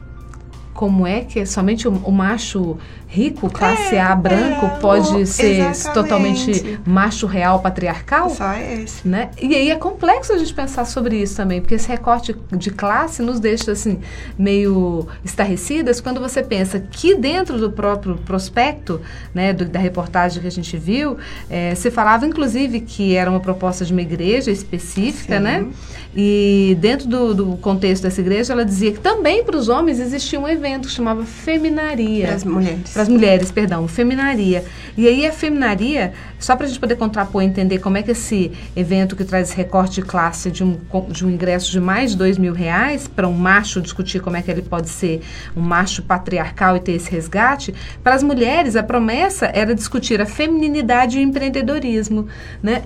Como 0.72 1.06
é 1.06 1.20
que 1.22 1.40
é 1.40 1.44
somente 1.44 1.87
o, 1.87 1.93
o 1.93 2.12
macho 2.12 2.78
rico, 3.11 3.50
classe 3.50 3.96
é, 3.96 4.00
A, 4.00 4.14
branco, 4.14 4.67
é, 4.67 4.69
pode 4.81 5.26
ser 5.26 5.69
exatamente. 5.69 5.93
totalmente 5.93 6.81
macho 6.87 7.26
real 7.26 7.58
patriarcal? 7.58 8.31
Só 8.31 8.55
esse. 8.55 9.06
Né? 9.06 9.31
E 9.43 9.52
aí 9.55 9.70
é 9.70 9.75
complexo 9.75 10.32
a 10.32 10.38
gente 10.38 10.55
pensar 10.55 10.84
sobre 10.84 11.20
isso 11.20 11.37
também, 11.37 11.61
porque 11.61 11.75
esse 11.75 11.88
recorte 11.88 12.37
de 12.52 12.70
classe 12.70 13.20
nos 13.20 13.40
deixa 13.40 13.72
assim 13.72 13.99
meio 14.38 15.08
estarrecidas 15.25 16.00
quando 16.00 16.20
você 16.20 16.40
pensa 16.40 16.78
que 16.78 17.17
dentro 17.17 17.58
do 17.58 17.72
próprio 17.72 18.17
prospecto, 18.19 19.00
né, 19.34 19.52
do, 19.52 19.64
da 19.64 19.81
reportagem 19.81 20.40
que 20.40 20.46
a 20.46 20.52
gente 20.52 20.76
viu, 20.76 21.19
é, 21.49 21.75
se 21.75 21.90
falava 21.90 22.25
inclusive 22.26 22.81
que 22.81 23.17
era 23.17 23.28
uma 23.28 23.40
proposta 23.40 23.84
de 23.84 23.93
uma 23.93 24.02
igreja 24.02 24.52
específica, 24.52 25.38
Sim. 25.38 25.43
né? 25.43 25.67
E 26.14 26.76
dentro 26.81 27.08
do, 27.08 27.34
do, 27.34 27.56
contexto 27.58 28.02
dessa 28.02 28.20
igreja, 28.20 28.52
ela 28.52 28.64
dizia 28.64 28.90
que 28.90 28.99
também 28.99 29.44
para 29.44 29.56
os 29.56 29.69
homens 29.69 30.00
existia 30.00 30.40
um 30.40 30.49
evento 30.49 30.59
que 30.60 30.88
chamava 30.90 31.24
Feminaria. 31.24 32.26
Para 32.26 32.36
as 32.36 32.44
mulheres 32.44 32.92
para 32.92 33.02
as 33.02 33.08
mulheres, 33.08 33.50
perdão, 33.50 33.88
feminaria. 33.88 34.64
E 34.96 35.08
aí 35.08 35.26
a 35.26 35.32
feminaria, 35.32 36.12
só 36.38 36.54
para 36.54 36.66
a 36.66 36.68
gente 36.68 36.78
poder 36.78 36.96
contrapor 36.96 37.42
e 37.42 37.46
entender 37.46 37.78
como 37.78 37.96
é 37.96 38.02
que 38.02 38.10
esse 38.10 38.52
evento 38.76 39.16
que 39.16 39.24
traz 39.24 39.52
recorte 39.52 40.00
de 40.00 40.02
classe 40.02 40.50
de 40.50 40.62
um, 40.62 40.78
de 41.08 41.24
um 41.24 41.30
ingresso 41.30 41.70
de 41.70 41.80
mais 41.80 42.12
de 42.12 42.18
dois 42.18 42.36
mil 42.36 42.52
reais 42.52 43.08
para 43.08 43.26
um 43.26 43.32
macho 43.32 43.80
discutir 43.80 44.20
como 44.20 44.36
é 44.36 44.42
que 44.42 44.50
ele 44.50 44.62
pode 44.62 44.88
ser 44.88 45.22
um 45.56 45.60
macho 45.60 46.02
patriarcal 46.02 46.76
e 46.76 46.81
ter 46.81 46.93
esse 46.93 47.10
resgate, 47.10 47.74
para 48.02 48.14
as 48.14 48.22
mulheres 48.22 48.76
a 48.76 48.82
promessa 48.82 49.46
era 49.46 49.74
discutir 49.74 50.20
a 50.20 50.26
femininidade 50.26 51.19
e 51.19 51.20
o 51.20 51.22
empreendedorismo, 51.22 52.26
né? 52.62 52.82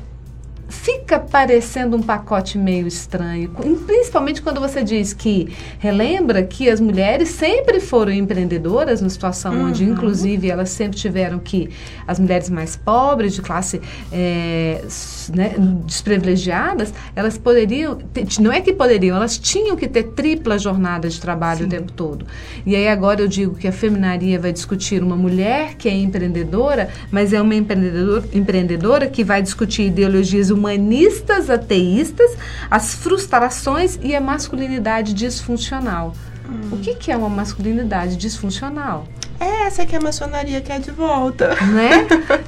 Fica 0.83 1.19
parecendo 1.19 1.97
um 1.97 2.03
pacote 2.03 2.59
meio 2.59 2.87
estranho, 2.87 3.51
principalmente 3.87 4.43
quando 4.43 4.61
você 4.61 4.83
diz 4.83 5.13
que 5.13 5.55
relembra 5.79 6.43
que 6.43 6.69
as 6.69 6.81
mulheres 6.81 7.31
sempre 7.31 7.81
foram 7.81 8.13
empreendedoras, 8.13 9.01
numa 9.01 9.11
situação 9.11 9.55
uhum. 9.55 9.69
onde, 9.69 9.85
inclusive, 9.85 10.51
elas 10.51 10.71
sempre 10.71 10.99
tiveram 10.99 11.39
que 11.39 11.71
as 12.07 12.19
mulheres 12.19 12.51
mais 12.51 12.77
pobres, 12.77 13.35
de 13.35 13.43
classe 13.43 13.81
é, 14.13 14.85
né, 15.33 15.55
desprivilegiadas, 15.87 16.93
elas 17.15 17.39
poderiam, 17.39 17.99
não 18.41 18.53
é 18.53 18.61
que 18.61 18.73
poderiam, 18.73 19.17
elas 19.17 19.39
tinham 19.39 19.77
que 19.77 19.89
ter 19.89 20.03
tripla 20.15 20.59
jornada 20.59 21.09
de 21.09 21.21
trabalho 21.21 21.61
Sim. 21.61 21.65
o 21.65 21.69
tempo 21.69 21.93
todo. 21.93 22.27
E 22.67 22.75
aí 22.75 22.89
agora 22.89 23.21
eu 23.21 23.29
digo 23.29 23.55
que 23.55 23.69
a 23.69 23.73
feminaria 23.73 24.39
vai 24.39 24.53
discutir 24.53 25.03
uma 25.03 25.17
mulher 25.17 25.75
que 25.77 25.89
é 25.89 25.95
empreendedora, 25.95 26.89
mas 27.11 27.33
é 27.33 27.41
uma 27.41 27.55
empreendedora, 27.55 28.25
empreendedora 28.33 29.07
que 29.07 29.23
vai 29.23 29.41
discutir 29.41 29.87
ideologias 29.87 30.51
humanistas, 30.65 31.51
ateístas, 31.51 32.37
as 32.71 32.95
frustrações 32.95 33.99
e 34.03 34.15
a 34.15 34.21
masculinidade 34.21 35.13
disfuncional. 35.13 36.15
Hum. 36.49 36.71
O 36.73 36.79
que, 36.79 36.95
que 36.95 37.13
é 37.13 37.17
uma 37.17 37.29
masculinidade 37.29 38.17
disfuncional? 38.17 39.07
É 39.39 39.67
essa 39.67 39.85
que 39.85 39.95
a 39.95 40.01
maçonaria 40.01 40.61
quer 40.61 40.81
de 40.81 40.91
volta. 40.91 41.55
Né? 41.67 42.07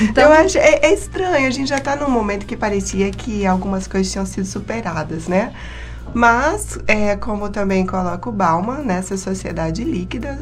Então, 0.00 0.24
Eu 0.24 0.32
acho 0.32 0.58
é, 0.58 0.80
é 0.82 0.92
estranho. 0.92 1.46
A 1.46 1.50
gente 1.50 1.68
já 1.68 1.76
está 1.76 1.94
num 1.94 2.10
momento 2.10 2.44
que 2.46 2.56
parecia 2.56 3.10
que 3.12 3.46
algumas 3.46 3.86
coisas 3.86 4.10
tinham 4.10 4.26
sido 4.26 4.44
superadas, 4.44 5.28
né? 5.28 5.52
Mas, 6.12 6.78
é, 6.88 7.16
como 7.16 7.48
também 7.48 7.86
coloca 7.86 8.28
o 8.28 8.32
Bauman, 8.32 8.82
nessa 8.82 9.16
sociedade 9.16 9.84
líquida, 9.84 10.40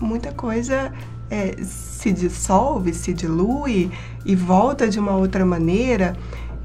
muita 0.00 0.30
coisa 0.30 0.92
é, 1.32 1.56
se 1.64 2.12
dissolve, 2.12 2.92
se 2.92 3.12
dilui 3.12 3.90
e 4.24 4.36
volta 4.36 4.86
de 4.86 5.00
uma 5.00 5.16
outra 5.16 5.46
maneira. 5.46 6.14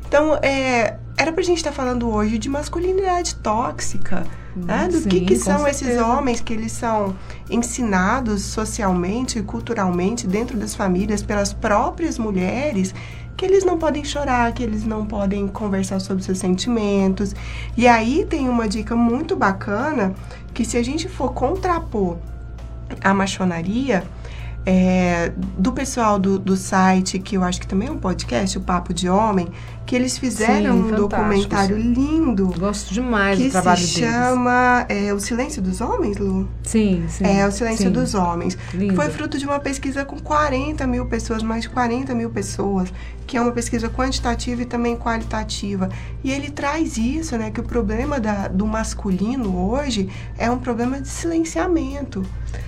Então, 0.08 0.36
é, 0.42 0.98
era 1.18 1.32
pra 1.32 1.44
gente 1.44 1.58
estar 1.58 1.72
tá 1.72 1.76
falando 1.76 2.10
hoje 2.10 2.38
de 2.38 2.48
masculinidade 2.48 3.36
tóxica, 3.36 4.24
hum, 4.56 4.62
né? 4.66 4.88
Do 4.88 5.00
sim, 5.00 5.10
que, 5.10 5.22
que 5.22 5.36
são 5.36 5.60
certeza. 5.60 5.86
esses 5.86 6.02
homens 6.02 6.40
que 6.40 6.54
eles 6.54 6.72
são 6.72 7.16
ensinados 7.50 8.44
socialmente 8.44 9.40
e 9.40 9.44
culturalmente 9.44 10.28
dentro 10.28 10.56
das 10.58 10.76
famílias 10.76 11.22
pelas 11.22 11.52
próprias 11.52 12.18
mulheres 12.18 12.94
que 13.36 13.46
eles 13.46 13.64
não 13.64 13.78
podem 13.78 14.04
chorar, 14.04 14.52
que 14.52 14.64
eles 14.64 14.84
não 14.84 15.06
podem 15.06 15.48
conversar 15.48 16.00
sobre 16.00 16.24
seus 16.24 16.40
sentimentos. 16.40 17.36
E 17.78 17.88
aí 17.88 18.26
tem 18.26 18.50
uma 18.50 18.68
dica 18.68 18.96
muito 18.96 19.36
bacana 19.36 20.16
que 20.56 20.66
se 20.66 20.76
a 20.76 20.84
gente 20.84 21.08
for 21.08 21.34
contrapor 21.34 22.18
a 23.04 23.14
machonaria, 23.14 24.04
é, 24.66 25.32
do 25.58 25.72
pessoal 25.72 26.20
do, 26.20 26.38
do 26.38 26.58
site, 26.58 27.20
que 27.20 27.38
eu 27.38 27.44
acho 27.44 27.62
que 27.62 27.66
também 27.66 27.88
é 27.88 27.92
um 27.92 27.98
podcast, 27.98 28.58
o 28.58 28.62
Papo 28.62 28.94
de 28.94 29.08
Homem, 29.08 29.48
que 29.88 29.96
eles 29.96 30.18
fizeram 30.18 30.74
Sim, 30.74 30.84
um 30.84 30.92
documentário 30.92 31.78
lindo. 31.78 32.54
Gosto 32.60 32.94
demais 32.94 33.40
do 33.40 33.50
trabalho 33.50 33.78
deles. 33.78 33.94
Que 33.94 34.00
se 34.00 34.06
chama 34.06 34.86
é, 34.90 35.14
O 35.14 35.20
Silêncio 35.20 35.62
dos 35.62 35.80
Homens, 35.80 36.18
Lu? 36.18 36.48
Sim, 36.62 37.06
sim. 37.08 37.24
É, 37.26 37.48
O 37.48 37.52
Silêncio 37.52 37.86
sim. 37.86 37.92
dos 37.92 38.14
Homens. 38.14 38.58
Lindo. 38.74 38.96
Foi 38.96 39.10
fruto 39.10 39.40
de 39.40 39.46
uma 39.46 39.62
pesquisa 39.62 40.04
com 40.04 40.20
40 40.20 40.86
mil 40.86 41.06
pessoas, 41.06 41.42
mais 41.42 41.62
de 41.62 41.70
40 41.70 42.14
mil 42.14 42.30
pessoas, 42.30 42.92
que 43.26 43.38
é 43.38 43.42
uma 43.42 43.54
pesquisa 43.54 43.88
quantitativa 43.90 44.62
e 44.62 44.66
também 44.66 44.98
qualitativa. 44.98 45.90
E 46.22 46.32
ele 46.32 46.52
traz 46.52 46.98
isso, 46.98 47.38
né, 47.38 47.50
que 47.50 47.62
o 47.62 47.64
problema 47.64 48.20
da, 48.20 48.50
do 48.50 48.68
masculino 48.68 49.70
hoje 49.70 50.10
é 50.38 50.52
um 50.52 50.60
problema 50.60 51.00
de 51.00 51.08
silenciamento. 51.08 52.26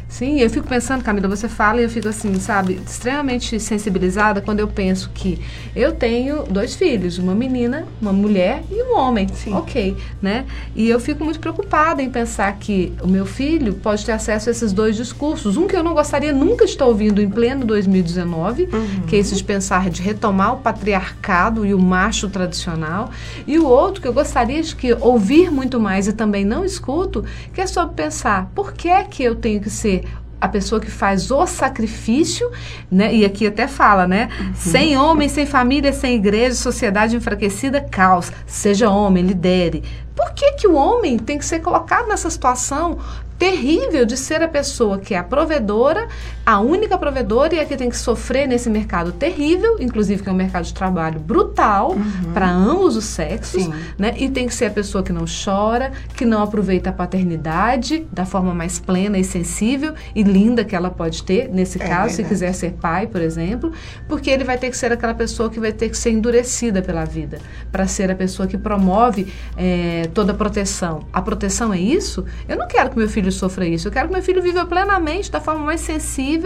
Sim, 0.09 0.39
eu 0.39 0.49
fico 0.49 0.67
pensando, 0.67 1.03
Camila, 1.03 1.27
você 1.27 1.47
fala 1.47 1.79
e 1.79 1.83
eu 1.83 1.89
fico 1.89 2.07
assim, 2.09 2.39
sabe, 2.39 2.81
extremamente 2.85 3.59
sensibilizada 3.59 4.41
quando 4.41 4.59
eu 4.59 4.67
penso 4.67 5.11
que 5.13 5.39
eu 5.75 5.93
tenho 5.93 6.43
dois 6.43 6.75
filhos, 6.75 7.08
uma 7.17 7.33
menina, 7.33 7.85
uma 8.01 8.13
mulher 8.13 8.63
e 8.69 8.83
um 8.83 8.97
homem. 8.97 9.27
Sim. 9.29 9.53
Ok, 9.53 9.95
né? 10.21 10.45
E 10.75 10.89
eu 10.89 10.99
fico 10.99 11.23
muito 11.23 11.39
preocupada 11.39 12.01
em 12.01 12.09
pensar 12.09 12.51
que 12.57 12.93
o 13.01 13.07
meu 13.07 13.25
filho 13.25 13.73
pode 13.73 14.05
ter 14.05 14.11
acesso 14.11 14.49
a 14.49 14.51
esses 14.51 14.71
dois 14.71 14.95
discursos. 14.95 15.57
Um 15.57 15.67
que 15.67 15.75
eu 15.75 15.83
não 15.83 15.93
gostaria 15.93 16.33
nunca 16.33 16.65
de 16.65 16.71
estar 16.71 16.85
ouvindo 16.85 17.21
em 17.21 17.29
pleno 17.29 17.65
2019, 17.65 18.69
uhum. 18.71 19.01
que 19.07 19.15
é 19.15 19.19
esse 19.19 19.35
de 19.35 19.43
pensar 19.43 19.89
de 19.89 20.01
retomar 20.01 20.55
o 20.55 20.57
patriarcado 20.57 21.65
e 21.65 21.73
o 21.73 21.79
macho 21.79 22.29
tradicional. 22.29 23.09
E 23.47 23.57
o 23.57 23.65
outro 23.65 24.01
que 24.01 24.07
eu 24.07 24.13
gostaria 24.13 24.61
de 24.61 24.75
que 24.75 24.93
ouvir 24.93 25.51
muito 25.51 25.79
mais 25.79 26.07
e 26.07 26.13
também 26.13 26.45
não 26.45 26.65
escuto, 26.65 27.23
que 27.53 27.61
é 27.61 27.67
sobre 27.67 27.95
pensar 27.95 28.51
por 28.53 28.73
que 28.73 28.87
é 28.87 29.03
que 29.03 29.23
eu 29.23 29.35
tenho 29.35 29.61
que 29.61 29.69
ser 29.69 30.03
a 30.39 30.47
pessoa 30.47 30.79
que 30.79 30.89
faz 30.89 31.31
o 31.31 31.45
sacrifício, 31.45 32.49
né? 32.89 33.13
E 33.13 33.25
aqui 33.25 33.47
até 33.47 33.67
fala, 33.67 34.07
né? 34.07 34.29
Uhum. 34.39 34.55
Sem 34.55 34.97
homem, 34.97 35.27
sem 35.27 35.45
família, 35.45 35.91
sem 35.91 36.15
igreja, 36.15 36.55
sociedade 36.55 37.15
enfraquecida, 37.15 37.81
caos. 37.81 38.31
Seja 38.45 38.89
homem, 38.89 39.23
lidere. 39.23 39.83
Por 40.15 40.33
que, 40.33 40.53
que 40.53 40.67
o 40.67 40.75
homem 40.75 41.17
tem 41.17 41.37
que 41.37 41.45
ser 41.45 41.59
colocado 41.59 42.07
nessa 42.07 42.29
situação 42.29 42.99
terrível 43.37 44.05
de 44.05 44.17
ser 44.17 44.43
a 44.43 44.47
pessoa 44.49 44.99
que 44.99 45.13
é 45.13 45.17
a 45.17 45.23
provedora, 45.23 46.09
a 46.49 46.59
única 46.59 46.97
provedora 46.97 47.53
e 47.53 47.59
a 47.59 47.65
que 47.65 47.77
tem 47.77 47.91
que 47.91 47.95
sofrer 47.95 48.47
nesse 48.47 48.71
mercado 48.71 49.11
terrível, 49.11 49.77
inclusive 49.79 50.23
que 50.23 50.29
é 50.29 50.31
um 50.31 50.35
mercado 50.35 50.63
de 50.65 50.73
trabalho 50.73 51.19
brutal 51.19 51.91
uhum. 51.91 52.33
para 52.33 52.49
ambos 52.49 52.95
os 52.95 53.05
sexos, 53.05 53.65
Sim. 53.65 53.73
né? 53.99 54.15
E 54.17 54.27
tem 54.29 54.47
que 54.47 54.53
ser 54.55 54.65
a 54.65 54.71
pessoa 54.71 55.03
que 55.03 55.13
não 55.13 55.25
chora, 55.25 55.91
que 56.17 56.25
não 56.25 56.41
aproveita 56.41 56.89
a 56.89 56.93
paternidade 56.93 58.07
da 58.11 58.25
forma 58.25 58.51
mais 58.51 58.79
plena 58.79 59.19
e 59.19 59.23
sensível 59.23 59.93
e 60.15 60.23
linda 60.23 60.65
que 60.65 60.75
ela 60.75 60.89
pode 60.89 61.21
ter, 61.21 61.49
nesse 61.49 61.77
é 61.79 61.81
caso, 61.81 61.91
verdade. 61.91 62.15
se 62.15 62.23
quiser 62.23 62.53
ser 62.53 62.71
pai, 62.71 63.05
por 63.05 63.21
exemplo, 63.21 63.71
porque 64.07 64.31
ele 64.31 64.43
vai 64.43 64.57
ter 64.57 64.71
que 64.71 64.77
ser 64.77 64.91
aquela 64.91 65.13
pessoa 65.13 65.51
que 65.51 65.59
vai 65.59 65.71
ter 65.71 65.87
que 65.87 65.97
ser 65.99 66.09
endurecida 66.09 66.81
pela 66.81 67.05
vida, 67.05 67.37
para 67.71 67.85
ser 67.85 68.09
a 68.09 68.15
pessoa 68.15 68.47
que 68.47 68.57
promove 68.57 69.31
é, 69.55 70.09
toda 70.15 70.31
a 70.31 70.35
proteção. 70.35 71.05
A 71.13 71.21
proteção 71.21 71.71
é 71.71 71.79
isso? 71.79 72.25
Eu 72.47 72.57
não 72.57 72.67
quero 72.67 72.89
que 72.89 72.97
meu 72.97 73.07
filho 73.07 73.31
sofra 73.31 73.67
isso. 73.67 73.87
Eu 73.87 73.91
quero 73.91 74.07
que 74.07 74.15
meu 74.15 74.23
filho 74.23 74.41
viva 74.41 74.65
plenamente, 74.65 75.29
da 75.29 75.39
forma 75.39 75.63
mais 75.63 75.81
sensível 75.81 76.38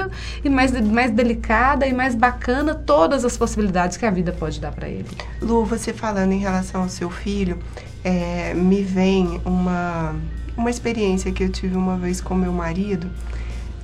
e 0.43 0.49
mais, 0.49 0.71
mais 0.81 1.11
delicada 1.11 1.85
e 1.85 1.93
mais 1.93 2.15
bacana 2.15 2.73
todas 2.75 3.25
as 3.25 3.37
possibilidades 3.37 3.97
que 3.97 4.05
a 4.05 4.11
vida 4.11 4.31
pode 4.31 4.59
dar 4.59 4.71
para 4.71 4.87
ele. 4.87 5.05
Lu, 5.41 5.65
você 5.65 5.93
falando 5.93 6.31
em 6.31 6.39
relação 6.39 6.83
ao 6.83 6.89
seu 6.89 7.09
filho, 7.09 7.59
é, 8.03 8.53
me 8.53 8.83
vem 8.83 9.41
uma, 9.45 10.15
uma 10.57 10.69
experiência 10.69 11.31
que 11.31 11.43
eu 11.43 11.49
tive 11.49 11.77
uma 11.77 11.97
vez 11.97 12.21
com 12.21 12.35
meu 12.35 12.51
marido 12.51 13.09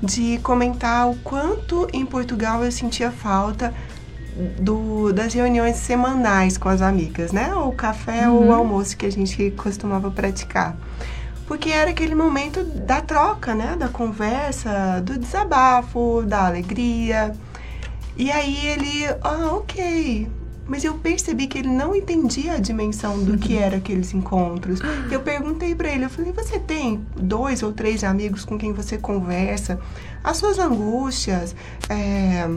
de 0.02 0.38
comentar 0.40 1.10
o 1.10 1.16
quanto 1.18 1.88
em 1.92 2.06
Portugal 2.06 2.64
eu 2.64 2.72
sentia 2.72 3.12
falta 3.12 3.74
do, 4.60 5.12
das 5.12 5.34
reuniões 5.34 5.76
semanais 5.76 6.58
com 6.58 6.70
as 6.70 6.82
amigas, 6.82 7.32
né? 7.32 7.54
O 7.56 7.72
café 7.72 8.30
uhum. 8.30 8.36
ou 8.36 8.46
o 8.48 8.54
almoço 8.54 8.96
que 8.96 9.06
a 9.06 9.12
gente 9.12 9.52
costumava 9.52 10.10
praticar. 10.10 10.78
Porque 11.50 11.72
era 11.72 11.90
aquele 11.90 12.14
momento 12.14 12.64
da 12.64 13.02
troca, 13.02 13.56
né? 13.56 13.76
Da 13.76 13.90
conversa, 13.90 15.02
do 15.04 15.18
desabafo, 15.18 16.22
da 16.24 16.46
alegria. 16.46 17.36
E 18.16 18.30
aí 18.30 18.68
ele, 18.68 19.06
ah, 19.24 19.54
ok. 19.54 20.30
Mas 20.68 20.84
eu 20.84 20.94
percebi 20.94 21.48
que 21.48 21.58
ele 21.58 21.70
não 21.70 21.96
entendia 21.96 22.54
a 22.54 22.60
dimensão 22.60 23.24
do 23.24 23.36
que 23.36 23.58
era 23.58 23.78
aqueles 23.78 24.14
encontros. 24.14 24.80
Eu 25.10 25.22
perguntei 25.22 25.74
para 25.74 25.90
ele, 25.90 26.06
eu 26.06 26.10
falei, 26.12 26.32
você 26.32 26.60
tem 26.60 27.04
dois 27.16 27.64
ou 27.64 27.74
três 27.74 28.04
amigos 28.04 28.46
com 28.46 28.56
quem 28.56 28.72
você 28.72 29.00
conversa? 29.00 29.80
As 30.24 30.38
suas 30.38 30.60
angústias, 30.60 31.56
é, 31.90 32.48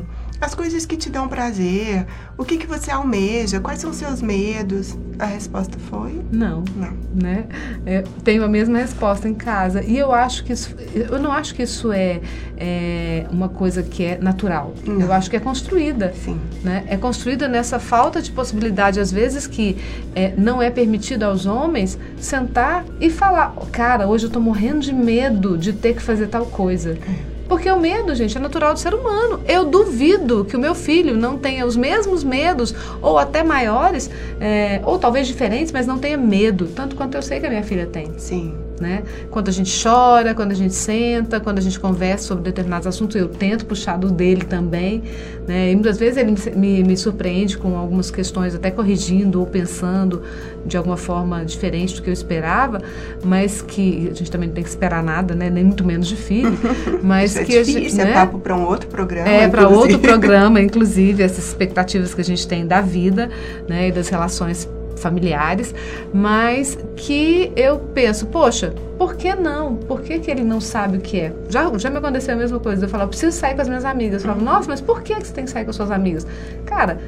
as 0.42 0.56
coisas 0.56 0.84
que 0.84 0.96
te 0.96 1.08
dão 1.08 1.28
prazer, 1.28 2.04
o 2.36 2.44
que, 2.44 2.58
que 2.58 2.66
você 2.66 2.90
almeja, 2.90 3.60
quais 3.60 3.78
são 3.78 3.90
os 3.90 3.96
seus 3.96 4.20
medos? 4.20 4.98
A 5.16 5.24
resposta 5.24 5.78
foi? 5.88 6.20
Não. 6.32 6.64
Não. 6.74 6.92
Né? 7.14 7.46
É, 7.86 8.02
tenho 8.24 8.42
a 8.42 8.48
mesma 8.48 8.78
resposta 8.78 9.28
em 9.28 9.34
casa. 9.34 9.84
E 9.84 9.96
eu 9.96 10.12
acho 10.12 10.42
que 10.42 10.52
isso, 10.52 10.74
eu 10.94 11.20
não 11.20 11.30
acho 11.30 11.54
que 11.54 11.62
isso 11.62 11.92
é, 11.92 12.20
é 12.56 13.24
uma 13.30 13.48
coisa 13.48 13.84
que 13.84 14.04
é 14.04 14.18
natural. 14.18 14.74
Não. 14.84 15.00
Eu 15.00 15.12
acho 15.12 15.30
que 15.30 15.36
é 15.36 15.40
construída. 15.40 16.12
Sim. 16.24 16.40
Né? 16.64 16.84
É 16.88 16.96
construída 16.96 17.46
nessa 17.46 17.78
falta 17.78 18.20
de 18.20 18.32
possibilidade, 18.32 18.98
às 18.98 19.12
vezes, 19.12 19.46
que 19.46 19.76
é, 20.12 20.34
não 20.36 20.60
é 20.60 20.70
permitido 20.70 21.22
aos 21.22 21.46
homens 21.46 21.96
sentar 22.16 22.84
e 23.00 23.08
falar: 23.08 23.54
cara, 23.70 24.08
hoje 24.08 24.24
eu 24.24 24.28
estou 24.28 24.42
morrendo 24.42 24.80
de 24.80 24.92
medo 24.92 25.56
de 25.56 25.72
ter 25.72 25.94
que 25.94 26.02
fazer 26.02 26.26
tal 26.26 26.46
coisa. 26.46 26.98
É. 27.28 27.31
Porque 27.48 27.70
o 27.70 27.78
medo, 27.78 28.14
gente, 28.14 28.36
é 28.36 28.40
natural 28.40 28.72
do 28.72 28.78
ser 28.78 28.94
humano. 28.94 29.40
Eu 29.46 29.64
duvido 29.64 30.44
que 30.44 30.56
o 30.56 30.60
meu 30.60 30.74
filho 30.74 31.16
não 31.16 31.38
tenha 31.38 31.66
os 31.66 31.76
mesmos 31.76 32.24
medos, 32.24 32.74
ou 33.00 33.18
até 33.18 33.42
maiores, 33.42 34.10
é, 34.40 34.80
ou 34.84 34.98
talvez 34.98 35.26
diferentes, 35.26 35.72
mas 35.72 35.86
não 35.86 35.98
tenha 35.98 36.16
medo, 36.16 36.66
tanto 36.68 36.96
quanto 36.96 37.14
eu 37.16 37.22
sei 37.22 37.40
que 37.40 37.46
a 37.46 37.50
minha 37.50 37.62
filha 37.62 37.86
tem. 37.86 38.12
Sim 38.18 38.71
né? 38.82 39.04
Quando 39.30 39.48
a 39.48 39.52
gente 39.52 39.82
chora, 39.82 40.34
quando 40.34 40.50
a 40.50 40.54
gente 40.54 40.74
senta, 40.74 41.38
quando 41.38 41.58
a 41.58 41.60
gente 41.60 41.78
conversa 41.78 42.26
sobre 42.26 42.42
determinados 42.42 42.86
assuntos, 42.86 43.14
eu 43.14 43.28
tento 43.28 43.64
puxar 43.64 43.96
do 43.96 44.10
dele 44.10 44.44
também, 44.44 45.02
né? 45.46 45.70
E 45.70 45.74
muitas 45.74 45.96
vezes 45.96 46.16
ele 46.16 46.34
me, 46.56 46.82
me 46.82 46.96
surpreende 46.96 47.56
com 47.56 47.78
algumas 47.78 48.10
questões, 48.10 48.54
até 48.54 48.70
corrigindo 48.70 49.38
ou 49.38 49.46
pensando 49.46 50.22
de 50.66 50.76
alguma 50.76 50.96
forma 50.96 51.44
diferente 51.44 51.94
do 51.94 52.02
que 52.02 52.10
eu 52.10 52.12
esperava, 52.12 52.82
mas 53.24 53.62
que 53.62 54.08
a 54.10 54.14
gente 54.14 54.30
também 54.30 54.48
não 54.48 54.54
tem 54.54 54.64
que 54.64 54.70
esperar 54.70 55.02
nada, 55.02 55.34
né? 55.34 55.48
Nem 55.48 55.64
muito 55.64 55.84
menos 55.84 56.08
de 56.08 56.16
filho, 56.16 56.58
mas 57.02 57.36
é 57.36 57.44
que 57.44 57.52
difícil, 57.52 57.78
a 57.78 57.80
gente, 57.80 58.00
é 58.00 58.04
né? 58.04 58.12
papo 58.12 58.38
para 58.40 58.56
um 58.56 58.64
outro 58.64 58.88
programa. 58.88 59.28
É 59.28 59.48
para 59.48 59.68
outro 59.68 59.98
programa, 60.00 60.60
inclusive 60.60 61.22
essas 61.22 61.46
expectativas 61.46 62.12
que 62.12 62.20
a 62.20 62.24
gente 62.24 62.46
tem 62.48 62.66
da 62.66 62.80
vida, 62.80 63.30
né? 63.68 63.88
E 63.88 63.92
das 63.92 64.08
relações 64.08 64.68
familiares, 65.02 65.74
mas 66.12 66.78
que 66.96 67.52
eu 67.56 67.78
penso, 67.78 68.26
poxa, 68.26 68.74
por 68.98 69.16
que 69.16 69.34
não? 69.34 69.76
Por 69.76 70.00
que, 70.02 70.18
que 70.18 70.30
ele 70.30 70.42
não 70.42 70.60
sabe 70.60 70.98
o 70.98 71.00
que 71.00 71.20
é? 71.20 71.32
Já, 71.48 71.70
já 71.76 71.90
me 71.90 71.98
aconteceu 71.98 72.34
a 72.34 72.36
mesma 72.36 72.60
coisa, 72.60 72.84
eu 72.84 72.88
falo, 72.88 73.04
eu 73.04 73.08
preciso 73.08 73.36
sair 73.36 73.54
com 73.54 73.62
as 73.62 73.68
minhas 73.68 73.84
amigas. 73.84 74.22
Eu 74.22 74.30
falo, 74.30 74.44
nossa, 74.44 74.68
mas 74.68 74.80
por 74.80 75.02
que, 75.02 75.14
que 75.14 75.26
você 75.26 75.32
tem 75.32 75.44
que 75.44 75.50
sair 75.50 75.64
com 75.64 75.70
as 75.70 75.76
suas 75.76 75.90
amigas? 75.90 76.26
Cara, 76.64 76.98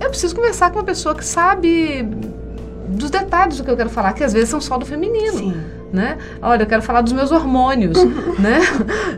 eu 0.00 0.08
preciso 0.08 0.34
conversar 0.34 0.70
com 0.70 0.78
uma 0.78 0.84
pessoa 0.84 1.14
que 1.14 1.24
sabe 1.24 2.08
dos 2.88 3.10
detalhes 3.10 3.58
do 3.58 3.64
que 3.64 3.70
eu 3.70 3.76
quero 3.76 3.90
falar, 3.90 4.12
que 4.12 4.24
às 4.24 4.32
vezes 4.32 4.48
são 4.48 4.60
só 4.60 4.78
do 4.78 4.86
feminino. 4.86 5.38
Sim 5.38 5.81
né? 5.92 6.16
Olha, 6.40 6.62
eu 6.62 6.66
quero 6.66 6.82
falar 6.82 7.02
dos 7.02 7.12
meus 7.12 7.30
hormônios, 7.30 8.02
né? 8.38 8.60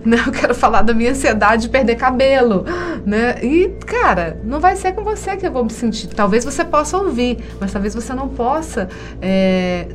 né? 0.04 0.16
Eu 0.26 0.32
quero 0.32 0.54
falar 0.54 0.82
da 0.82 0.92
minha 0.92 1.12
ansiedade 1.12 1.62
de 1.62 1.68
perder 1.68 1.96
cabelo, 1.96 2.64
né? 3.06 3.36
E, 3.42 3.68
cara, 3.86 4.40
não 4.44 4.58
vai 4.58 4.74
ser 4.76 4.92
com 4.92 5.04
você 5.04 5.36
que 5.36 5.46
eu 5.46 5.52
vou 5.52 5.64
me 5.64 5.70
sentir. 5.70 6.08
Talvez 6.08 6.44
você 6.44 6.64
possa 6.64 6.98
ouvir, 6.98 7.38
mas 7.60 7.72
talvez 7.72 7.94
você 7.94 8.12
não 8.12 8.28
possa 8.28 8.88
é, 9.22 9.86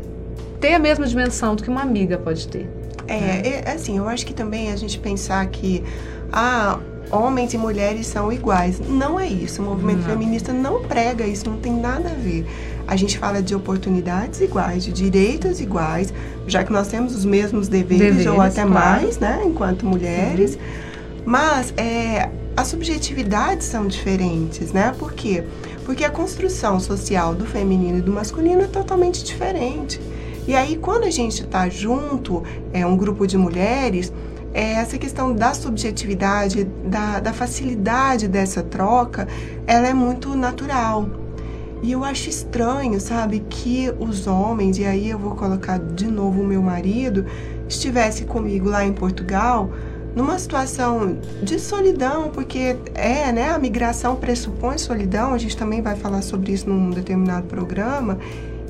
ter 0.62 0.74
a 0.74 0.80
mesma 0.80 1.06
dimensão 1.06 1.56
do 1.56 1.64
que 1.64 1.70
uma 1.70 1.82
amiga 1.82 2.18
pode 2.18 2.48
ter. 2.48 2.70
É, 3.08 3.20
né? 3.20 3.42
é, 3.66 3.72
assim, 3.72 3.98
eu 3.98 4.08
acho 4.08 4.26
que 4.26 4.34
também 4.34 4.72
a 4.72 4.76
gente 4.76 5.00
pensar 5.00 5.46
que, 5.48 5.84
ah, 6.32 6.80
homens 7.12 7.54
e 7.54 7.58
mulheres 7.58 8.08
são 8.08 8.32
iguais. 8.32 8.80
Não 8.80 9.20
é 9.20 9.28
isso. 9.28 9.62
O 9.62 9.66
movimento 9.66 10.00
não. 10.00 10.06
feminista 10.06 10.54
não 10.54 10.84
prega 10.84 11.26
isso, 11.26 11.50
não 11.50 11.58
tem 11.58 11.74
nada 11.74 12.10
a 12.10 12.14
ver. 12.14 12.46
A 12.90 12.96
gente 12.96 13.20
fala 13.20 13.40
de 13.40 13.54
oportunidades 13.54 14.42
iguais, 14.42 14.84
de 14.84 14.92
direitos 14.92 15.62
iguais, 15.62 16.12
já 16.48 16.64
que 16.64 16.74
nós 16.74 16.88
temos 16.88 17.16
os 17.16 17.24
mesmos 17.24 17.68
deveres, 17.68 18.16
deveres 18.16 18.26
ou 18.26 18.42
até 18.42 18.66
claro. 18.66 18.72
mais, 18.72 19.20
né, 19.20 19.44
enquanto 19.46 19.86
mulheres. 19.86 20.56
Uhum. 20.56 21.22
Mas 21.24 21.72
é, 21.78 22.32
as 22.58 22.68
subjetividades 22.68 23.68
são 23.68 23.86
diferentes, 23.86 24.72
né? 24.72 24.92
Por 24.98 25.14
quê? 25.14 25.44
Porque 25.86 26.04
a 26.04 26.10
construção 26.10 26.80
social 26.80 27.36
do 27.36 27.46
feminino 27.46 28.00
e 28.00 28.02
do 28.02 28.12
masculino 28.12 28.64
é 28.64 28.68
totalmente 28.68 29.24
diferente. 29.24 30.02
E 30.48 30.56
aí, 30.56 30.76
quando 30.76 31.04
a 31.04 31.12
gente 31.12 31.44
está 31.44 31.70
junto, 31.70 32.42
é 32.74 32.84
um 32.88 32.98
grupo 32.98 33.28
de 33.28 33.38
mulheres, 33.38 34.12
é, 34.52 34.74
essa 34.74 34.98
questão 34.98 35.32
da 35.32 35.54
subjetividade, 35.54 36.64
da, 36.86 37.20
da 37.20 37.34
facilidade 37.34 38.28
dessa 38.28 38.64
troca, 38.64 39.28
ela 39.68 39.88
é 39.88 39.94
muito 39.94 40.36
natural. 40.36 41.08
E 41.82 41.92
eu 41.94 42.04
acho 42.04 42.30
estranho, 42.30 43.00
sabe, 43.00 43.40
que 43.50 43.92
os 44.00 44.28
homens, 44.28 44.78
e 44.78 44.86
aí 44.86 45.10
eu 45.10 45.18
vou 45.18 45.32
colocar 45.36 45.80
de 45.80 46.08
novo 46.08 46.42
o 46.42 46.46
meu 46.46 46.62
marido, 46.62 47.26
estivesse 47.70 48.26
comigo 48.26 48.70
lá 48.70 48.84
em 48.84 48.92
Portugal, 48.92 49.72
numa 50.14 50.38
situação 50.38 51.18
de 51.42 51.58
solidão, 51.58 52.30
porque 52.32 52.76
é, 52.94 53.32
né, 53.32 53.52
a 53.52 53.58
migração 53.58 54.18
pressupõe 54.18 54.78
solidão, 54.78 55.34
a 55.34 55.38
gente 55.38 55.56
também 55.56 55.82
vai 55.82 55.96
falar 55.96 56.22
sobre 56.22 56.52
isso 56.52 56.70
num 56.70 56.90
determinado 56.90 57.48
programa, 57.48 58.18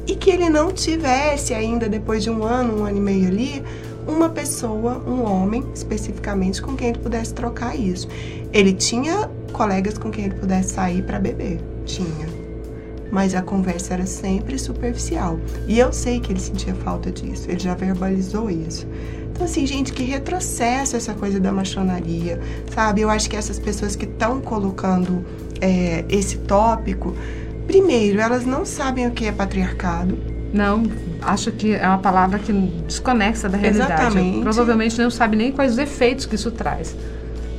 e 0.05 0.15
que 0.15 0.29
ele 0.29 0.49
não 0.49 0.71
tivesse 0.71 1.53
ainda, 1.53 1.89
depois 1.89 2.23
de 2.23 2.29
um 2.29 2.43
ano, 2.43 2.81
um 2.81 2.85
ano 2.85 2.97
e 2.97 3.01
meio 3.01 3.27
ali, 3.27 3.63
uma 4.07 4.29
pessoa, 4.29 5.01
um 5.07 5.23
homem 5.23 5.63
especificamente, 5.73 6.61
com 6.61 6.75
quem 6.75 6.89
ele 6.89 6.99
pudesse 6.99 7.33
trocar 7.33 7.75
isso. 7.75 8.07
Ele 8.51 8.73
tinha 8.73 9.29
colegas 9.51 9.97
com 9.97 10.11
quem 10.11 10.25
ele 10.25 10.35
pudesse 10.35 10.73
sair 10.73 11.03
para 11.03 11.19
beber, 11.19 11.59
tinha 11.85 12.38
mas 13.11 13.33
a 13.35 13.41
conversa 13.41 13.93
era 13.93 14.05
sempre 14.05 14.57
superficial. 14.57 15.39
E 15.67 15.79
eu 15.79 15.91
sei 15.91 16.19
que 16.19 16.31
ele 16.31 16.39
sentia 16.39 16.73
falta 16.75 17.11
disso, 17.11 17.49
ele 17.49 17.59
já 17.59 17.73
verbalizou 17.73 18.49
isso. 18.49 18.87
Então, 19.31 19.45
assim, 19.45 19.65
gente, 19.65 19.93
que 19.93 20.03
retrocesso 20.03 20.97
essa 20.97 21.13
coisa 21.13 21.39
da 21.39 21.51
machonaria, 21.51 22.41
sabe? 22.73 23.01
Eu 23.01 23.09
acho 23.09 23.29
que 23.29 23.37
essas 23.37 23.57
pessoas 23.57 23.95
que 23.95 24.05
estão 24.05 24.41
colocando 24.41 25.23
é, 25.61 26.03
esse 26.09 26.39
tópico, 26.39 27.15
primeiro, 27.65 28.19
elas 28.19 28.45
não 28.45 28.65
sabem 28.65 29.07
o 29.07 29.11
que 29.11 29.25
é 29.25 29.31
patriarcado. 29.31 30.17
Não, 30.51 30.83
acho 31.21 31.51
que 31.51 31.73
é 31.73 31.87
uma 31.87 31.99
palavra 31.99 32.39
que 32.39 32.51
desconexa 32.51 33.47
da 33.47 33.57
realidade. 33.57 33.93
Exatamente. 33.93 34.41
Provavelmente 34.41 34.99
não 34.99 35.11
sabe 35.11 35.37
nem 35.37 35.51
quais 35.51 35.73
os 35.73 35.77
efeitos 35.77 36.25
que 36.25 36.35
isso 36.35 36.51
traz. 36.51 36.95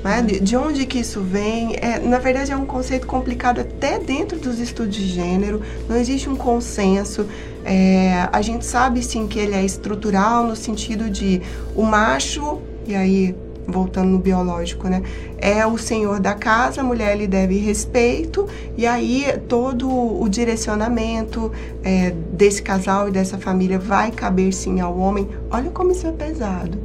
Né? 0.02 0.22
De, 0.22 0.40
de, 0.40 0.56
onde 0.56 0.86
que 0.86 0.98
isso 0.98 1.20
vem? 1.20 1.76
É, 1.76 1.98
na 1.98 2.18
verdade, 2.18 2.52
é 2.52 2.56
um 2.56 2.64
conceito 2.64 3.06
complicado 3.06 3.60
até 3.60 3.98
dentro 3.98 4.38
dos 4.38 4.58
estudos 4.58 4.94
de 4.94 5.06
gênero. 5.06 5.60
Não 5.88 5.96
existe 5.96 6.28
um 6.28 6.36
consenso. 6.36 7.26
É, 7.64 8.28
a 8.32 8.40
gente 8.40 8.64
sabe 8.64 9.02
sim 9.02 9.26
que 9.26 9.38
ele 9.38 9.54
é 9.54 9.64
estrutural 9.64 10.44
no 10.44 10.56
sentido 10.56 11.10
de 11.10 11.42
o 11.74 11.82
macho, 11.82 12.60
e 12.86 12.94
aí 12.94 13.34
voltando 13.66 14.08
no 14.08 14.18
biológico, 14.18 14.88
né? 14.88 15.02
É 15.38 15.64
o 15.66 15.78
senhor 15.78 16.18
da 16.18 16.34
casa, 16.34 16.80
a 16.80 16.84
mulher 16.84 17.16
lhe 17.16 17.26
deve 17.26 17.58
respeito, 17.58 18.48
e 18.76 18.86
aí 18.86 19.24
todo 19.48 19.88
o 19.88 20.28
direcionamento 20.28 21.52
é, 21.84 22.10
desse 22.32 22.62
casal 22.62 23.08
e 23.08 23.12
dessa 23.12 23.38
família 23.38 23.78
vai 23.78 24.10
caber 24.10 24.52
sim 24.52 24.80
ao 24.80 24.98
homem. 24.98 25.28
Olha 25.50 25.70
como 25.70 25.92
isso 25.92 26.06
é 26.06 26.12
pesado 26.12 26.78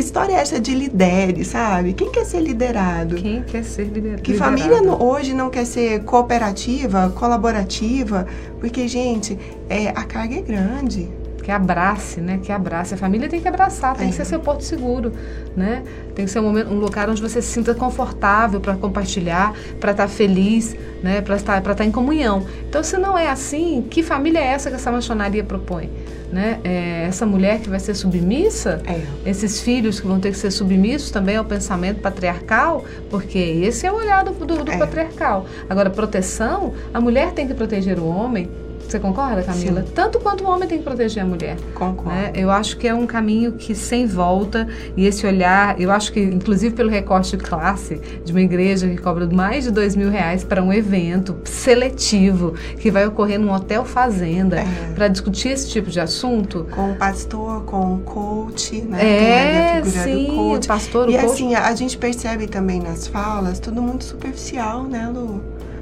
que, 0.00 0.04
história 0.04 0.32
é 0.32 0.36
essa 0.36 0.58
de 0.58 0.74
lidere, 0.74 1.44
sabe? 1.44 1.92
Quem 1.92 2.10
quer 2.10 2.24
ser 2.24 2.40
liderado? 2.40 3.16
Quem 3.16 3.42
quer 3.42 3.62
ser 3.62 3.84
liderado? 3.84 4.22
Que 4.22 4.34
família 4.34 4.80
no, 4.80 5.02
hoje 5.02 5.34
não 5.34 5.50
quer 5.50 5.66
ser 5.66 6.02
cooperativa, 6.04 7.12
colaborativa? 7.14 8.26
Porque, 8.58 8.88
gente, 8.88 9.38
é, 9.68 9.88
a 9.88 10.04
carga 10.04 10.36
é 10.36 10.40
grande 10.40 11.08
que 11.50 11.52
abrace, 11.52 12.20
né? 12.20 12.38
Que 12.40 12.52
abrace. 12.52 12.94
A 12.94 12.96
família 12.96 13.28
tem 13.28 13.40
que 13.40 13.48
abraçar, 13.48 13.96
tem 13.96 14.06
é. 14.06 14.10
que 14.10 14.16
ser 14.16 14.24
seu 14.24 14.38
porto 14.38 14.62
seguro, 14.62 15.12
né? 15.56 15.82
Tem 16.14 16.24
que 16.24 16.30
ser 16.30 16.38
um, 16.38 16.44
momento, 16.44 16.70
um 16.70 16.78
lugar 16.78 17.10
onde 17.10 17.20
você 17.20 17.42
se 17.42 17.48
sinta 17.48 17.74
confortável 17.74 18.60
para 18.60 18.76
compartilhar, 18.76 19.52
para 19.80 19.90
estar 19.90 20.04
tá 20.04 20.08
feliz, 20.08 20.76
né? 21.02 21.20
Para 21.20 21.34
estar, 21.34 21.60
para 21.60 21.72
estar 21.72 21.84
em 21.84 21.90
comunhão. 21.90 22.46
Então, 22.68 22.84
se 22.84 22.96
não 22.98 23.18
é 23.18 23.28
assim, 23.28 23.84
que 23.90 24.00
família 24.00 24.38
é 24.38 24.44
essa 24.44 24.70
que 24.70 24.76
essa 24.76 24.92
maçonaria 24.92 25.42
propõe? 25.42 25.90
Né? 26.30 26.60
É 26.62 27.06
essa 27.08 27.26
mulher 27.26 27.58
que 27.58 27.68
vai 27.68 27.80
ser 27.80 27.96
submissa, 27.96 28.80
é. 28.86 29.28
esses 29.28 29.60
filhos 29.60 29.98
que 29.98 30.06
vão 30.06 30.20
ter 30.20 30.30
que 30.30 30.38
ser 30.38 30.52
submissos 30.52 31.10
também 31.10 31.34
ao 31.34 31.44
pensamento 31.44 32.00
patriarcal, 32.00 32.84
porque 33.10 33.38
esse 33.38 33.84
é 33.84 33.90
o 33.90 33.96
olhar 33.96 34.22
do, 34.22 34.30
do, 34.32 34.62
do 34.62 34.70
é. 34.70 34.78
patriarcal. 34.78 35.46
Agora, 35.68 35.90
proteção, 35.90 36.72
a 36.94 37.00
mulher 37.00 37.32
tem 37.32 37.48
que 37.48 37.54
proteger 37.54 37.98
o 37.98 38.06
homem, 38.06 38.48
você 38.90 39.00
concorda, 39.00 39.42
Camila? 39.42 39.82
Sim. 39.82 39.92
Tanto 39.94 40.18
quanto 40.20 40.44
o 40.44 40.48
homem 40.48 40.68
tem 40.68 40.78
que 40.78 40.84
proteger 40.84 41.22
a 41.22 41.26
mulher. 41.26 41.56
Concordo. 41.74 42.10
Né? 42.10 42.32
Eu 42.34 42.50
acho 42.50 42.76
que 42.76 42.88
é 42.88 42.94
um 42.94 43.06
caminho 43.06 43.52
que 43.52 43.74
sem 43.74 44.06
volta 44.06 44.66
e 44.96 45.06
esse 45.06 45.26
olhar, 45.26 45.80
eu 45.80 45.90
acho 45.90 46.12
que 46.12 46.20
inclusive 46.20 46.74
pelo 46.74 46.90
recorte 46.90 47.36
de 47.36 47.42
classe 47.42 48.00
de 48.24 48.32
uma 48.32 48.40
igreja 48.40 48.88
que 48.88 48.96
cobra 48.96 49.26
mais 49.26 49.64
de 49.64 49.70
dois 49.70 49.94
mil 49.94 50.10
reais 50.10 50.44
para 50.44 50.62
um 50.62 50.72
evento 50.72 51.36
seletivo 51.44 52.54
que 52.78 52.90
vai 52.90 53.06
ocorrer 53.06 53.38
num 53.38 53.52
hotel 53.52 53.84
fazenda 53.84 54.60
é. 54.60 54.92
para 54.94 55.08
discutir 55.08 55.48
esse 55.48 55.68
tipo 55.68 55.90
de 55.90 56.00
assunto. 56.00 56.66
Com 56.70 56.92
o 56.92 56.94
pastor, 56.96 57.64
com 57.64 57.94
o 57.94 57.98
coach, 58.00 58.80
né? 58.82 59.00
É, 59.02 59.78
a 59.78 59.84
sim, 59.84 60.56
o 60.56 60.66
pastor, 60.66 61.08
o 61.08 61.10
e 61.10 61.18
coach. 61.18 61.26
assim, 61.26 61.54
a 61.54 61.74
gente 61.74 61.96
percebe 61.96 62.46
também 62.46 62.80
nas 62.80 63.06
falas, 63.06 63.58
tudo 63.58 63.82
muito 63.82 64.04
superficial, 64.04 64.84
né, 64.84 65.08
Lu? 65.12 65.40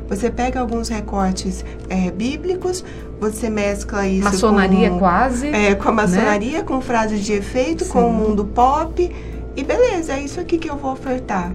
Você 0.08 0.30
pega 0.30 0.60
alguns 0.60 0.88
recortes 0.88 1.64
é, 1.88 2.10
bíblicos, 2.10 2.84
você 3.20 3.50
mescla 3.50 4.06
isso 4.06 4.24
maçonaria 4.24 4.90
com, 4.90 4.98
quase, 4.98 5.48
é, 5.48 5.74
com 5.74 5.88
a 5.88 5.92
maçonaria, 5.92 6.58
né? 6.58 6.64
com 6.64 6.80
frases 6.80 7.20
de 7.24 7.34
efeito, 7.34 7.84
Sim. 7.84 7.90
com 7.90 8.08
o 8.08 8.12
mundo 8.12 8.44
pop 8.44 9.14
e 9.58 9.64
beleza, 9.64 10.12
é 10.12 10.20
isso 10.20 10.38
aqui 10.38 10.56
que 10.56 10.70
eu 10.70 10.76
vou 10.76 10.92
ofertar. 10.92 11.52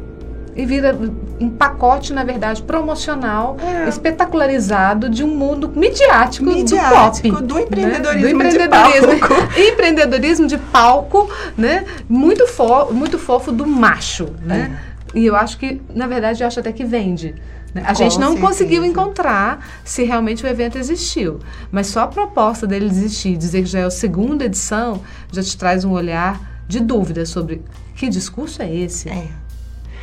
E 0.56 0.66
vira 0.66 0.96
um 1.40 1.50
pacote, 1.50 2.14
na 2.14 2.24
verdade, 2.24 2.62
promocional, 2.62 3.58
é. 3.60 3.88
espetacularizado 3.88 5.10
de 5.10 5.24
um 5.24 5.28
mundo 5.28 5.72
midiático, 5.74 6.46
midiático 6.46 7.42
do 7.42 7.56
pop. 7.56 7.56
Do 7.56 7.60
empreendedorismo, 7.60 8.14
né? 8.14 8.22
do 8.22 8.30
empreendedorismo 8.30 9.14
de 9.14 9.20
palco. 9.20 9.34
empreendedorismo 9.58 10.48
de 10.48 10.58
palco, 10.58 11.30
né? 11.58 11.86
Muito, 12.08 12.46
fo 12.46 12.92
muito 12.92 13.18
fofo 13.18 13.52
do 13.52 13.66
macho, 13.66 14.28
né? 14.44 14.80
É. 15.16 15.18
E 15.18 15.26
eu 15.26 15.36
acho 15.36 15.58
que, 15.58 15.82
na 15.96 16.06
verdade, 16.06 16.44
eu 16.44 16.48
acho 16.48 16.60
até 16.60 16.72
que 16.72 16.84
vende. 16.84 17.36
Né? 17.74 17.82
A 17.86 17.88
Com 17.90 17.96
gente 17.96 18.20
não 18.20 18.34
certeza. 18.34 18.48
conseguiu 18.48 18.86
encontrar 18.86 19.68
se 19.84 20.04
realmente 20.04 20.46
o 20.46 20.48
evento 20.48 20.78
existiu. 20.78 21.40
Mas 21.72 21.88
só 21.88 22.02
a 22.02 22.08
proposta 22.08 22.68
dele 22.68 22.86
existir, 22.86 23.36
dizer 23.38 23.64
que 23.64 23.70
já 23.70 23.80
é 23.80 23.84
a 23.84 23.92
segunda 23.92 24.46
edição, 24.46 25.02
já 25.32 25.42
te 25.42 25.58
traz 25.58 25.84
um 25.84 25.92
olhar 25.92 26.64
de 26.68 26.80
dúvida 26.80 27.26
sobre 27.26 27.62
que 27.96 28.10
discurso 28.10 28.62
é 28.62 28.74
esse. 28.74 29.10
É. 29.10 29.28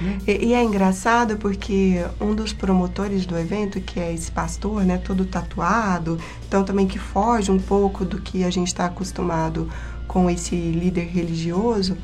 Né? 0.00 0.18
E, 0.26 0.46
e, 0.46 0.54
é 0.54 0.62
engraçado 0.62 1.36
porque 1.36 2.02
um 2.20 2.34
dos 2.34 2.52
promotores 2.52 3.26
do 3.26 3.38
evento, 3.38 3.80
que 3.80 4.00
é 4.00 4.12
esse 4.12 4.30
pastor, 4.30 4.82
né, 4.84 4.96
todo 4.96 5.26
tatuado, 5.26 6.18
então 6.48 6.64
também 6.64 6.86
que 6.86 6.98
foge 6.98 7.50
um 7.50 7.58
pouco 7.58 8.04
do 8.04 8.18
que 8.20 8.42
a 8.42 8.50
gente 8.50 8.68
está 8.68 8.86
acostumado 8.86 9.68
com 10.08 10.28
esse 10.30 10.56
líder 10.56 11.06
religioso, 11.06 11.96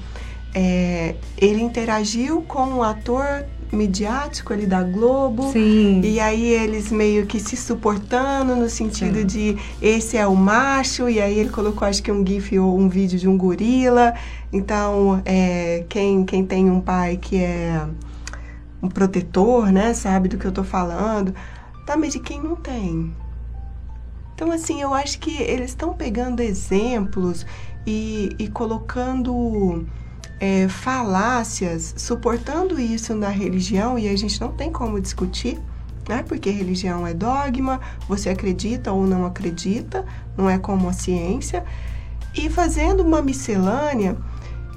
é, 0.58 1.14
ele 1.36 1.60
interagiu 1.60 2.40
com 2.40 2.64
um 2.64 2.82
ator 2.82 3.44
midiático 3.70 4.54
ali 4.54 4.64
da 4.64 4.82
Globo. 4.82 5.52
Sim. 5.52 6.00
E 6.02 6.18
aí 6.18 6.46
eles 6.46 6.90
meio 6.90 7.26
que 7.26 7.38
se 7.38 7.58
suportando 7.58 8.56
no 8.56 8.70
sentido 8.70 9.18
Sim. 9.18 9.26
de 9.26 9.58
esse 9.82 10.16
é 10.16 10.26
o 10.26 10.34
macho, 10.34 11.10
e 11.10 11.20
aí 11.20 11.38
ele 11.38 11.50
colocou 11.50 11.86
acho 11.86 12.02
que 12.02 12.10
um 12.10 12.26
gif 12.26 12.58
ou 12.58 12.78
um 12.78 12.88
vídeo 12.88 13.18
de 13.18 13.28
um 13.28 13.36
gorila. 13.36 14.14
Então, 14.50 15.20
é, 15.26 15.84
quem, 15.90 16.24
quem 16.24 16.42
tem 16.46 16.70
um 16.70 16.80
pai 16.80 17.18
que 17.18 17.36
é 17.36 17.86
um 18.82 18.88
protetor, 18.88 19.70
né, 19.70 19.92
sabe 19.92 20.26
do 20.26 20.38
que 20.38 20.46
eu 20.46 20.52
tô 20.52 20.64
falando. 20.64 21.34
Tá, 21.84 21.98
mas 21.98 22.14
de 22.14 22.18
quem 22.18 22.42
não 22.42 22.56
tem? 22.56 23.14
Então, 24.34 24.50
assim, 24.50 24.80
eu 24.80 24.94
acho 24.94 25.18
que 25.18 25.42
eles 25.42 25.70
estão 25.70 25.92
pegando 25.92 26.40
exemplos 26.40 27.44
e, 27.86 28.30
e 28.38 28.48
colocando 28.48 29.86
é, 30.38 30.68
falácias 30.68 31.94
suportando 31.96 32.78
isso 32.80 33.14
na 33.14 33.28
religião 33.28 33.98
e 33.98 34.08
a 34.08 34.16
gente 34.16 34.40
não 34.40 34.52
tem 34.52 34.70
como 34.70 35.00
discutir, 35.00 35.58
né? 36.08 36.22
Porque 36.22 36.50
religião 36.50 37.06
é 37.06 37.14
dogma, 37.14 37.80
você 38.08 38.28
acredita 38.28 38.92
ou 38.92 39.06
não 39.06 39.24
acredita, 39.24 40.04
não 40.36 40.48
é 40.48 40.58
como 40.58 40.88
a 40.88 40.92
ciência. 40.92 41.64
E 42.34 42.50
fazendo 42.50 43.02
uma 43.02 43.22
miscelânea 43.22 44.16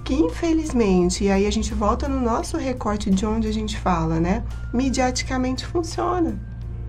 que 0.04 0.15
infelizmente, 0.15 1.26
e 1.26 1.30
aí 1.30 1.45
a 1.45 1.52
gente 1.52 1.72
volta 1.72 2.08
no 2.08 2.19
nosso 2.19 2.58
recorte 2.58 3.12
de 3.12 3.26
onde 3.28 3.48
a 3.48 3.54
gente 3.54 3.78
fala, 3.78 4.19
né? 4.19 4.43
Mediaticamente 4.74 5.65
funciona. 5.65 6.32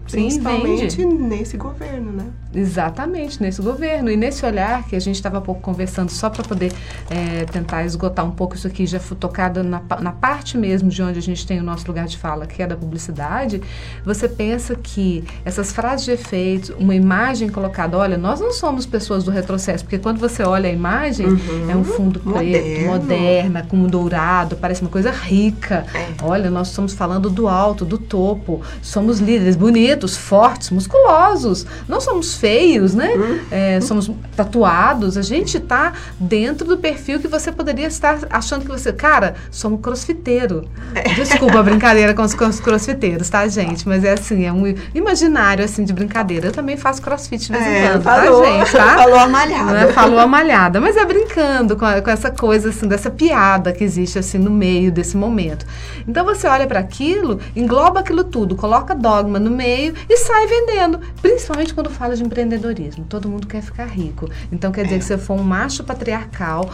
Sim, 0.07 0.23
principalmente 0.23 0.97
vende. 0.97 1.15
nesse 1.15 1.57
governo, 1.57 2.13
né? 2.13 2.27
Exatamente, 2.55 3.41
nesse 3.41 3.63
governo. 3.63 4.11
E 4.11 4.17
nesse 4.17 4.45
olhar 4.45 4.85
que 4.85 4.97
a 4.97 5.01
gente 5.01 5.17
estava 5.17 5.41
pouco 5.41 5.61
conversando, 5.61 6.11
só 6.11 6.29
para 6.29 6.43
poder 6.43 6.73
é, 7.09 7.45
tentar 7.45 7.85
esgotar 7.85 8.25
um 8.25 8.33
pouco 8.33 8.57
isso 8.57 8.67
aqui, 8.67 8.87
já 8.87 8.99
fui 8.99 9.17
tocada 9.17 9.63
na, 9.63 9.81
na 10.01 10.13
parte 10.13 10.59
mesmo 10.59 10.89
de 10.89 11.03
onde 11.03 11.19
a 11.19 11.23
gente 11.23 11.47
tem 11.47 11.61
o 11.61 11.63
nosso 11.63 11.87
lugar 11.87 12.07
de 12.07 12.19
fala, 12.19 12.47
que 12.47 12.63
é 12.63 12.67
da 12.67 12.77
publicidade, 12.77 13.63
você 14.05 14.29
pensa 14.29 14.75
que 14.75 15.25
essas 15.45 15.73
frases 15.73 16.05
de 16.05 16.11
efeito, 16.13 16.75
uma 16.79 16.95
imagem 16.95 17.49
colocada, 17.49 17.97
olha, 17.97 18.19
nós 18.19 18.41
não 18.41 18.53
somos 18.53 18.85
pessoas 18.85 19.23
do 19.23 19.31
retrocesso, 19.31 19.85
porque 19.85 19.99
quando 19.99 20.19
você 20.19 20.43
olha 20.43 20.69
a 20.69 20.73
imagem, 20.73 21.27
uhum, 21.27 21.71
é 21.71 21.77
um 21.77 21.85
fundo 21.85 22.19
preto, 22.19 22.35
moderno. 22.35 22.87
moderna, 22.87 23.67
com 23.69 23.77
um 23.77 23.87
dourado, 23.87 24.57
parece 24.57 24.81
uma 24.81 24.91
coisa 24.91 25.11
rica. 25.11 25.87
É. 25.95 26.09
Olha, 26.23 26.51
nós 26.51 26.69
estamos 26.69 26.95
falando 26.95 27.31
do 27.31 27.47
alto, 27.47 27.85
do 27.85 27.99
topo, 27.99 28.61
somos 28.83 29.21
líderes 29.21 29.55
bonitos, 29.55 30.17
fortes, 30.17 30.71
musculosos. 30.71 31.65
Não 31.87 32.01
somos 32.01 32.40
feios, 32.41 32.95
né? 32.95 33.11
Uhum. 33.15 33.39
É, 33.51 33.81
somos 33.83 34.11
tatuados, 34.35 35.19
a 35.19 35.23
gente 35.23 35.59
está 35.59 35.93
dentro 36.19 36.67
do 36.67 36.79
perfil 36.79 37.21
que 37.21 37.29
você 37.29 37.53
poderia 37.53 37.87
estar 37.87 38.21
achando 38.31 38.63
que 38.63 38.71
você, 38.71 38.93
cara, 38.93 39.35
somos 39.51 39.81
crossfiteiro. 39.81 40.67
É. 40.95 41.11
Desculpa 41.15 41.59
a 41.59 41.63
brincadeira 41.63 42.15
com 42.15 42.23
os 42.23 42.35
crossfiteiros, 42.35 43.29
tá, 43.29 43.47
gente? 43.47 43.87
Mas 43.87 44.05
é 44.05 44.13
assim, 44.13 44.47
é 44.47 44.53
um 44.53 44.75
imaginário 44.95 45.65
assim 45.65 45.85
de 45.85 45.93
brincadeira. 45.93 46.49
Eu 46.49 46.53
também 46.53 46.77
faço 46.77 47.03
crossfit 47.03 47.47
de 47.47 47.53
vez 47.53 47.65
em 47.65 47.69
é, 47.69 47.91
quando, 47.91 48.03
tá, 48.03 48.23
falou, 48.23 48.43
tá, 48.43 48.49
gente? 48.49 48.73
Tá? 48.73 48.95
Falou 48.97 49.19
amalhada. 49.19 49.73
Né? 49.73 49.93
Falou 49.93 50.19
amalhada, 50.19 50.81
mas 50.81 50.97
é 50.97 51.05
brincando 51.05 51.77
com, 51.77 51.85
a, 51.85 52.01
com 52.01 52.11
essa 52.11 52.31
coisa 52.31 52.71
assim, 52.71 52.89
dessa 52.89 53.11
piada 53.11 53.73
que 53.73 53.85
existe 53.85 54.19
assim 54.19 54.39
no 54.39 54.51
meio 54.51 54.91
desse 54.91 55.17
momento. 55.17 55.67
Então 56.09 56.25
você 56.25 56.47
olha 56.47 56.67
para 56.67 56.81
aquilo, 56.81 57.39
engloba 57.55 58.01
aquilo 58.01 58.25
tudo, 58.25 58.57
coloca 58.57 58.95
dogma 58.95 59.39
no 59.39 59.51
meio 59.51 59.95
e 60.09 60.17
sai 60.17 60.47
vendendo. 60.47 61.01
Principalmente 61.21 61.75
quando 61.75 61.91
fala 61.91 62.17
de 62.17 62.23
empreendedorismo. 62.31 63.05
Todo 63.05 63.29
mundo 63.29 63.47
quer 63.47 63.61
ficar 63.61 63.87
rico. 63.87 64.31
Então 64.53 64.71
quer 64.71 64.85
dizer 64.85 64.99
que 64.99 65.05
se 65.05 65.13
eu 65.13 65.19
for 65.19 65.35
um 65.35 65.43
macho 65.43 65.83
patriarcal 65.83 66.71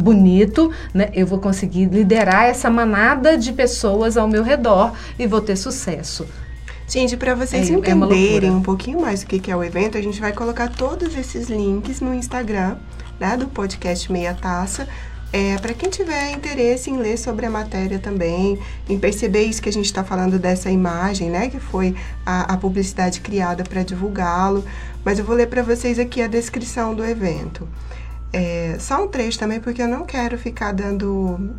bonito, 0.00 0.72
né, 0.92 1.10
eu 1.12 1.26
vou 1.26 1.38
conseguir 1.38 1.86
liderar 1.86 2.44
essa 2.44 2.70
manada 2.70 3.36
de 3.36 3.52
pessoas 3.52 4.16
ao 4.16 4.26
meu 4.26 4.42
redor 4.42 4.92
e 5.18 5.26
vou 5.26 5.40
ter 5.40 5.56
sucesso. 5.56 6.26
Gente, 6.88 7.16
para 7.16 7.34
vocês 7.34 7.70
é, 7.70 7.72
é 7.72 7.76
entenderem 7.76 8.50
é 8.50 8.52
um 8.52 8.62
pouquinho 8.62 9.00
mais 9.00 9.22
o 9.22 9.26
que 9.26 9.50
é 9.50 9.56
o 9.56 9.64
evento, 9.64 9.96
a 9.96 10.02
gente 10.02 10.20
vai 10.20 10.32
colocar 10.32 10.68
todos 10.68 11.16
esses 11.16 11.48
links 11.48 12.00
no 12.00 12.14
Instagram 12.14 12.76
né, 13.18 13.36
do 13.36 13.46
podcast 13.46 14.10
Meia 14.10 14.34
Taça. 14.34 14.86
É, 15.36 15.58
para 15.58 15.74
quem 15.74 15.90
tiver 15.90 16.30
interesse 16.30 16.88
em 16.88 16.96
ler 16.96 17.18
sobre 17.18 17.44
a 17.44 17.50
matéria 17.50 17.98
também, 17.98 18.56
em 18.88 18.96
perceber 18.96 19.42
isso 19.42 19.60
que 19.60 19.68
a 19.68 19.72
gente 19.72 19.86
está 19.86 20.04
falando 20.04 20.38
dessa 20.38 20.70
imagem, 20.70 21.28
né, 21.28 21.48
que 21.48 21.58
foi 21.58 21.96
a, 22.24 22.54
a 22.54 22.56
publicidade 22.56 23.20
criada 23.20 23.64
para 23.64 23.82
divulgá-lo, 23.82 24.64
mas 25.04 25.18
eu 25.18 25.24
vou 25.24 25.34
ler 25.34 25.48
para 25.48 25.60
vocês 25.60 25.98
aqui 25.98 26.22
a 26.22 26.28
descrição 26.28 26.94
do 26.94 27.04
evento. 27.04 27.68
É, 28.32 28.76
só 28.78 29.02
um 29.02 29.08
trecho 29.08 29.36
também, 29.36 29.58
porque 29.58 29.82
eu 29.82 29.88
não 29.88 30.04
quero 30.04 30.38
ficar 30.38 30.70
dando 30.70 31.50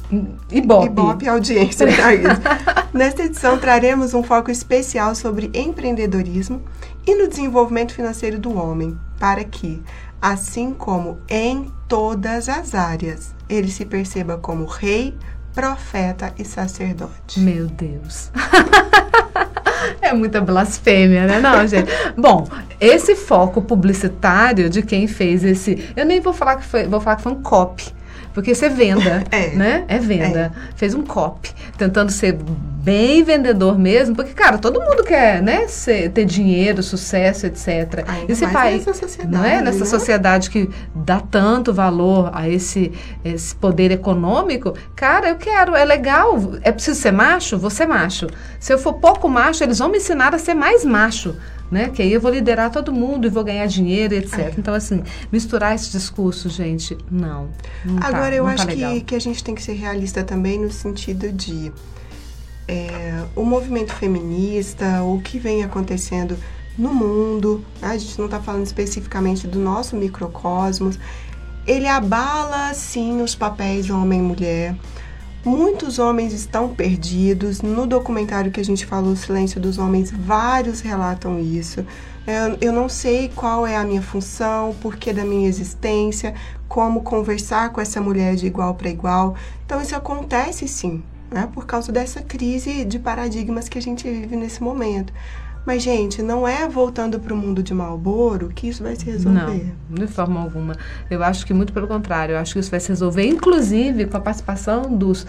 ibope, 0.50 0.86
ibope 0.86 1.28
audiência 1.28 1.86
para 1.86 2.16
isso. 2.16 2.42
Nesta 2.96 3.24
edição, 3.24 3.58
traremos 3.58 4.14
um 4.14 4.24
foco 4.24 4.50
especial 4.50 5.14
sobre 5.16 5.52
empreendedorismo 5.54 6.62
e 7.06 7.14
no 7.14 7.28
desenvolvimento 7.28 7.94
financeiro 7.94 8.40
do 8.40 8.58
homem, 8.58 8.98
para 9.20 9.44
que, 9.44 9.84
assim 10.22 10.74
como 10.74 11.18
em 11.28 11.70
todas 11.90 12.48
as 12.48 12.74
áreas, 12.74 13.35
ele 13.50 13.70
se 13.70 13.86
perceba 13.86 14.38
como 14.38 14.66
rei, 14.66 15.16
profeta 15.54 16.34
e 16.38 16.46
sacerdote. 16.46 17.40
Meu 17.40 17.68
Deus. 17.68 18.32
É 20.02 20.14
muita 20.14 20.42
blasfêmia, 20.42 21.28
né? 21.28 21.40
Não, 21.40 21.66
gente. 21.68 21.92
Bom, 22.18 22.48
esse 22.80 23.16
foco 23.16 23.62
publicitário 23.62 24.70
de 24.70 24.82
quem 24.82 25.08
fez 25.08 25.44
esse. 25.44 25.94
Eu 25.96 26.06
nem 26.06 26.20
vou 26.20 26.34
falar 26.34 26.58
que 26.58 26.66
foi. 26.66 26.88
Vou 26.88 27.00
falar 27.00 27.18
que 27.18 27.24
foi 27.24 27.32
um 27.34 27.42
copy 27.42 27.94
porque 28.36 28.54
você 28.54 28.68
venda, 28.68 29.24
é. 29.32 29.56
né? 29.56 29.86
É 29.88 29.98
venda. 29.98 30.54
É. 30.54 30.76
Fez 30.76 30.94
um 30.94 31.02
copy, 31.02 31.52
tentando 31.78 32.12
ser 32.12 32.34
bem 32.34 33.24
vendedor 33.24 33.80
mesmo, 33.80 34.14
porque, 34.14 34.34
cara, 34.34 34.58
todo 34.58 34.80
mundo 34.80 35.04
quer, 35.04 35.42
né? 35.42 35.68
Ser, 35.68 36.12
ter 36.12 36.26
dinheiro, 36.26 36.84
sucesso, 36.84 37.48
etc. 37.48 38.04
Ainda 38.06 38.32
esse 38.32 38.46
país, 38.46 38.86
nessa 38.86 39.08
sociedade, 39.08 39.34
não 39.34 39.44
é? 39.44 39.62
Nessa 39.62 39.80
né? 39.80 39.86
sociedade 39.86 40.50
que 40.50 40.70
dá 40.94 41.20
tanto 41.20 41.74
valor 41.74 42.30
a 42.34 42.48
esse, 42.48 42.92
esse 43.24 43.56
poder 43.56 43.90
econômico, 43.90 44.74
cara, 44.96 45.30
eu 45.30 45.38
quero, 45.38 45.74
é 45.74 45.86
legal. 45.86 46.38
É 46.62 46.72
preciso 46.72 47.00
ser 47.00 47.12
macho? 47.12 47.58
Vou 47.58 47.70
ser 47.70 47.88
macho. 47.88 48.28
Se 48.60 48.74
eu 48.74 48.78
for 48.78 48.96
pouco 48.96 49.30
macho, 49.30 49.64
eles 49.64 49.80
vão 49.80 49.90
me 49.90 49.98
ensinar 49.98 50.36
a 50.36 50.38
ser 50.38 50.54
mais 50.54 50.84
macho 50.84 51.36
né? 51.72 51.90
Que 51.90 52.02
aí 52.02 52.14
eu 52.14 52.22
vou 52.22 52.32
liderar 52.32 52.72
todo 52.72 52.92
mundo 52.92 53.28
e 53.28 53.30
vou 53.30 53.44
ganhar 53.44 53.66
dinheiro, 53.68 54.14
etc. 54.14 54.40
É. 54.40 54.54
Então, 54.58 54.74
assim, 54.74 55.04
misturar 55.32 55.76
esses 55.76 55.92
discursos, 55.92 56.54
gente, 56.54 56.98
não. 57.10 57.50
não 57.84 58.00
tá, 58.00 58.08
Agora, 58.08 58.32
tá, 58.32 58.36
eu 58.36 58.48
acho 58.48 58.68
tá 58.68 58.74
que, 58.74 59.02
que 59.02 59.16
a 59.16 59.20
gente 59.20 59.44
tem 59.44 59.56
que 59.56 59.64
ser 59.64 59.74
realista 59.74 60.24
também 60.24 60.60
no 60.60 60.72
sentido 60.72 61.32
de 61.32 61.72
é, 62.68 63.24
o 63.36 63.44
movimento 63.44 63.94
feminista, 63.94 65.04
o 65.04 65.22
que 65.22 65.38
vem 65.38 65.64
acontecendo 65.64 66.38
no 66.78 66.94
mundo, 66.94 67.64
né? 67.82 67.90
a 67.90 67.98
gente 67.98 68.18
não 68.18 68.26
está 68.26 68.40
falando 68.40 68.66
especificamente 68.66 69.48
do 69.48 69.60
nosso 69.60 69.96
microcosmos, 69.96 71.00
ele 71.66 71.88
abala, 71.88 72.74
sim, 72.74 73.22
os 73.22 73.34
papéis 73.34 73.90
homem 73.90 74.20
e 74.20 74.24
mulher. 74.24 74.76
Muitos 75.46 76.00
homens 76.00 76.34
estão 76.34 76.70
perdidos. 76.70 77.62
No 77.62 77.86
documentário 77.86 78.52
que 78.52 78.60
a 78.60 78.66
gente 78.66 78.84
falou, 78.84 79.12
O 79.12 79.16
Silêncio 79.16 79.62
dos 79.62 79.78
Homens, 79.78 80.10
vários 80.10 80.82
relatam 80.82 81.40
isso. 81.40 81.86
Eu, 82.26 82.58
eu 82.60 82.74
não 82.74 82.90
sei 82.90 83.30
qual 83.30 83.68
é 83.68 83.76
a 83.76 83.84
minha 83.84 84.02
função, 84.02 84.72
o 84.72 84.74
porquê 84.74 85.14
da 85.14 85.24
minha 85.24 85.48
existência, 85.48 86.34
como 86.68 87.04
conversar 87.04 87.72
com 87.72 87.80
essa 87.80 88.02
mulher 88.02 88.36
de 88.36 88.48
igual 88.48 88.74
para 88.74 88.90
igual. 88.90 89.36
Então, 89.64 89.80
isso 89.80 89.96
acontece 89.96 90.68
sim, 90.68 91.04
né, 91.30 91.48
por 91.54 91.68
causa 91.68 91.92
dessa 91.92 92.24
crise 92.24 92.84
de 92.84 92.98
paradigmas 92.98 93.70
que 93.70 93.78
a 93.78 93.82
gente 93.82 94.10
vive 94.10 94.36
nesse 94.36 94.64
momento. 94.64 95.14
Mas, 95.66 95.82
gente, 95.82 96.22
não 96.22 96.48
é 96.48 96.68
voltando 96.68 97.20
para 97.20 97.34
o 97.34 97.38
mundo 97.38 97.64
de 97.64 97.74
Malboro 97.74 98.50
que 98.50 98.68
isso 98.68 98.84
vai 98.84 98.96
se 98.96 99.06
resolver. 99.06 99.74
Não, 99.90 100.06
de 100.06 100.08
forma 100.08 100.40
alguma. 100.40 100.76
Eu 101.10 101.24
acho 101.24 101.46
que 101.46 101.54
muito 101.54 101.74
pelo 101.74 101.88
contrário. 101.88 102.34
Eu 102.34 102.40
acho 102.40 102.54
que 102.54 102.60
isso 102.60 102.70
vai 102.70 102.80
se 102.80 102.90
resolver, 102.90 103.26
inclusive, 103.26 104.06
com 104.06 104.18
a 104.18 104.20
participação 104.20 104.96
dos, 104.96 105.26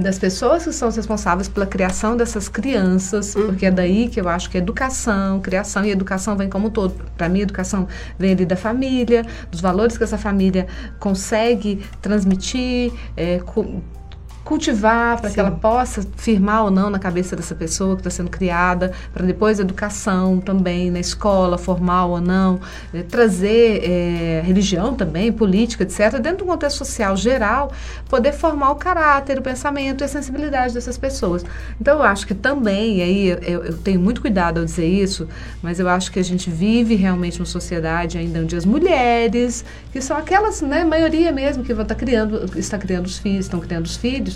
das 0.00 0.18
pessoas 0.18 0.64
que 0.64 0.72
são 0.72 0.90
responsáveis 0.90 1.48
pela 1.48 1.66
criação 1.66 2.16
dessas 2.16 2.48
crianças, 2.48 3.34
uhum. 3.34 3.46
porque 3.46 3.66
é 3.66 3.70
daí 3.70 4.08
que 4.08 4.20
eu 4.20 4.28
acho 4.28 4.50
que 4.50 4.58
educação, 4.58 5.40
criação 5.40 5.84
e 5.84 5.90
educação 5.90 6.36
vem 6.36 6.48
como 6.48 6.66
um 6.66 6.70
todo. 6.70 6.94
Para 7.16 7.28
mim, 7.28 7.40
educação 7.40 7.86
vem 8.18 8.32
ali 8.32 8.44
da 8.44 8.56
família, 8.56 9.24
dos 9.50 9.60
valores 9.60 9.96
que 9.96 10.02
essa 10.02 10.18
família 10.18 10.66
consegue 10.98 11.80
transmitir, 12.02 12.92
é, 13.16 13.40
cultivar 14.46 15.20
para 15.20 15.28
que 15.28 15.40
ela 15.40 15.50
possa 15.50 16.06
firmar 16.16 16.62
ou 16.62 16.70
não 16.70 16.88
na 16.88 17.00
cabeça 17.00 17.34
dessa 17.34 17.54
pessoa 17.54 17.96
que 17.96 18.00
está 18.00 18.10
sendo 18.10 18.30
criada, 18.30 18.92
para 19.12 19.26
depois 19.26 19.58
educação 19.58 20.38
também 20.38 20.88
na 20.88 21.00
escola, 21.00 21.58
formal 21.58 22.10
ou 22.10 22.20
não, 22.20 22.60
é, 22.94 23.02
trazer 23.02 23.82
é, 23.82 24.42
religião 24.44 24.94
também, 24.94 25.32
política, 25.32 25.82
etc., 25.82 26.20
dentro 26.20 26.38
do 26.38 26.44
contexto 26.44 26.78
social 26.78 27.16
geral, 27.16 27.72
poder 28.08 28.32
formar 28.32 28.70
o 28.70 28.76
caráter, 28.76 29.36
o 29.36 29.42
pensamento 29.42 30.02
e 30.02 30.04
a 30.04 30.08
sensibilidade 30.08 30.72
dessas 30.72 30.96
pessoas. 30.96 31.44
Então, 31.80 31.96
eu 31.96 32.02
acho 32.04 32.24
que 32.24 32.34
também, 32.34 33.02
aí 33.02 33.28
eu, 33.28 33.64
eu 33.64 33.78
tenho 33.78 33.98
muito 33.98 34.20
cuidado 34.20 34.60
ao 34.60 34.64
dizer 34.64 34.86
isso, 34.86 35.26
mas 35.60 35.80
eu 35.80 35.88
acho 35.88 36.12
que 36.12 36.20
a 36.20 36.24
gente 36.24 36.48
vive 36.50 36.94
realmente 36.94 37.40
uma 37.40 37.46
sociedade 37.46 38.16
ainda 38.16 38.38
onde 38.38 38.54
as 38.54 38.64
mulheres, 38.64 39.64
que 39.92 40.00
são 40.00 40.16
aquelas, 40.16 40.62
né, 40.62 40.84
maioria 40.84 41.32
mesmo, 41.32 41.64
que 41.64 41.72
está 41.72 41.96
criando, 41.96 42.48
está 42.56 42.78
criando 42.78 43.06
os 43.06 43.18
filhos, 43.18 43.46
estão 43.46 43.58
criando 43.58 43.86
os 43.86 43.96
filhos, 43.96 44.35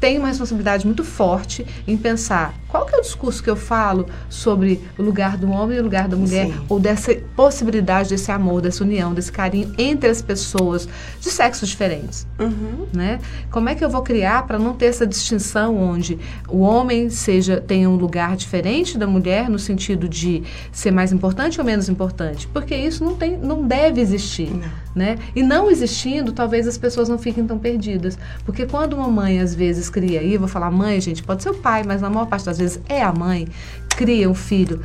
tem 0.00 0.18
uma 0.18 0.28
responsabilidade 0.28 0.86
muito 0.86 1.04
forte 1.04 1.66
em 1.86 1.96
pensar 1.96 2.54
qual 2.70 2.86
que 2.86 2.94
é 2.94 2.98
o 2.98 3.02
discurso 3.02 3.42
que 3.42 3.50
eu 3.50 3.56
falo 3.56 4.06
sobre 4.28 4.80
o 4.96 5.02
lugar 5.02 5.36
do 5.36 5.50
homem 5.50 5.76
e 5.76 5.80
o 5.80 5.82
lugar 5.82 6.06
da 6.06 6.16
mulher, 6.16 6.46
Sim. 6.46 6.54
ou 6.68 6.78
dessa 6.78 7.14
possibilidade 7.34 8.08
desse 8.08 8.30
amor, 8.30 8.60
dessa 8.60 8.84
união, 8.84 9.12
desse 9.12 9.30
carinho 9.30 9.74
entre 9.76 10.08
as 10.08 10.22
pessoas 10.22 10.88
de 11.20 11.30
sexos 11.30 11.68
diferentes. 11.68 12.26
Uhum. 12.38 12.86
Né? 12.92 13.18
Como 13.50 13.68
é 13.68 13.74
que 13.74 13.84
eu 13.84 13.90
vou 13.90 14.02
criar 14.02 14.46
para 14.46 14.58
não 14.58 14.72
ter 14.72 14.86
essa 14.86 15.04
distinção 15.04 15.76
onde 15.76 16.18
o 16.48 16.60
homem 16.60 17.10
seja 17.10 17.60
tenha 17.60 17.90
um 17.90 17.96
lugar 17.96 18.36
diferente 18.36 18.96
da 18.96 19.06
mulher 19.06 19.50
no 19.50 19.58
sentido 19.58 20.08
de 20.08 20.44
ser 20.70 20.92
mais 20.92 21.12
importante 21.12 21.58
ou 21.58 21.66
menos 21.66 21.88
importante? 21.88 22.46
Porque 22.46 22.74
isso 22.74 23.04
não, 23.04 23.16
tem, 23.16 23.36
não 23.36 23.66
deve 23.66 24.00
existir. 24.00 24.50
Não. 24.50 24.90
Né? 24.94 25.18
E 25.36 25.42
não 25.42 25.70
existindo, 25.70 26.32
talvez 26.32 26.66
as 26.66 26.76
pessoas 26.76 27.08
não 27.08 27.18
fiquem 27.18 27.46
tão 27.46 27.58
perdidas. 27.58 28.18
Porque 28.44 28.66
quando 28.66 28.94
uma 28.94 29.08
mãe, 29.08 29.40
às 29.40 29.54
vezes, 29.54 29.89
cria, 29.90 30.22
eu 30.22 30.38
vou 30.38 30.48
falar 30.48 30.70
mãe, 30.70 31.00
gente, 31.00 31.22
pode 31.22 31.42
ser 31.42 31.50
o 31.50 31.54
pai, 31.54 31.82
mas 31.84 32.00
na 32.00 32.08
maior 32.08 32.26
parte 32.26 32.46
das 32.46 32.58
vezes 32.58 32.80
é 32.88 33.02
a 33.02 33.12
mãe, 33.12 33.48
cria 33.88 34.30
um 34.30 34.34
filho 34.34 34.80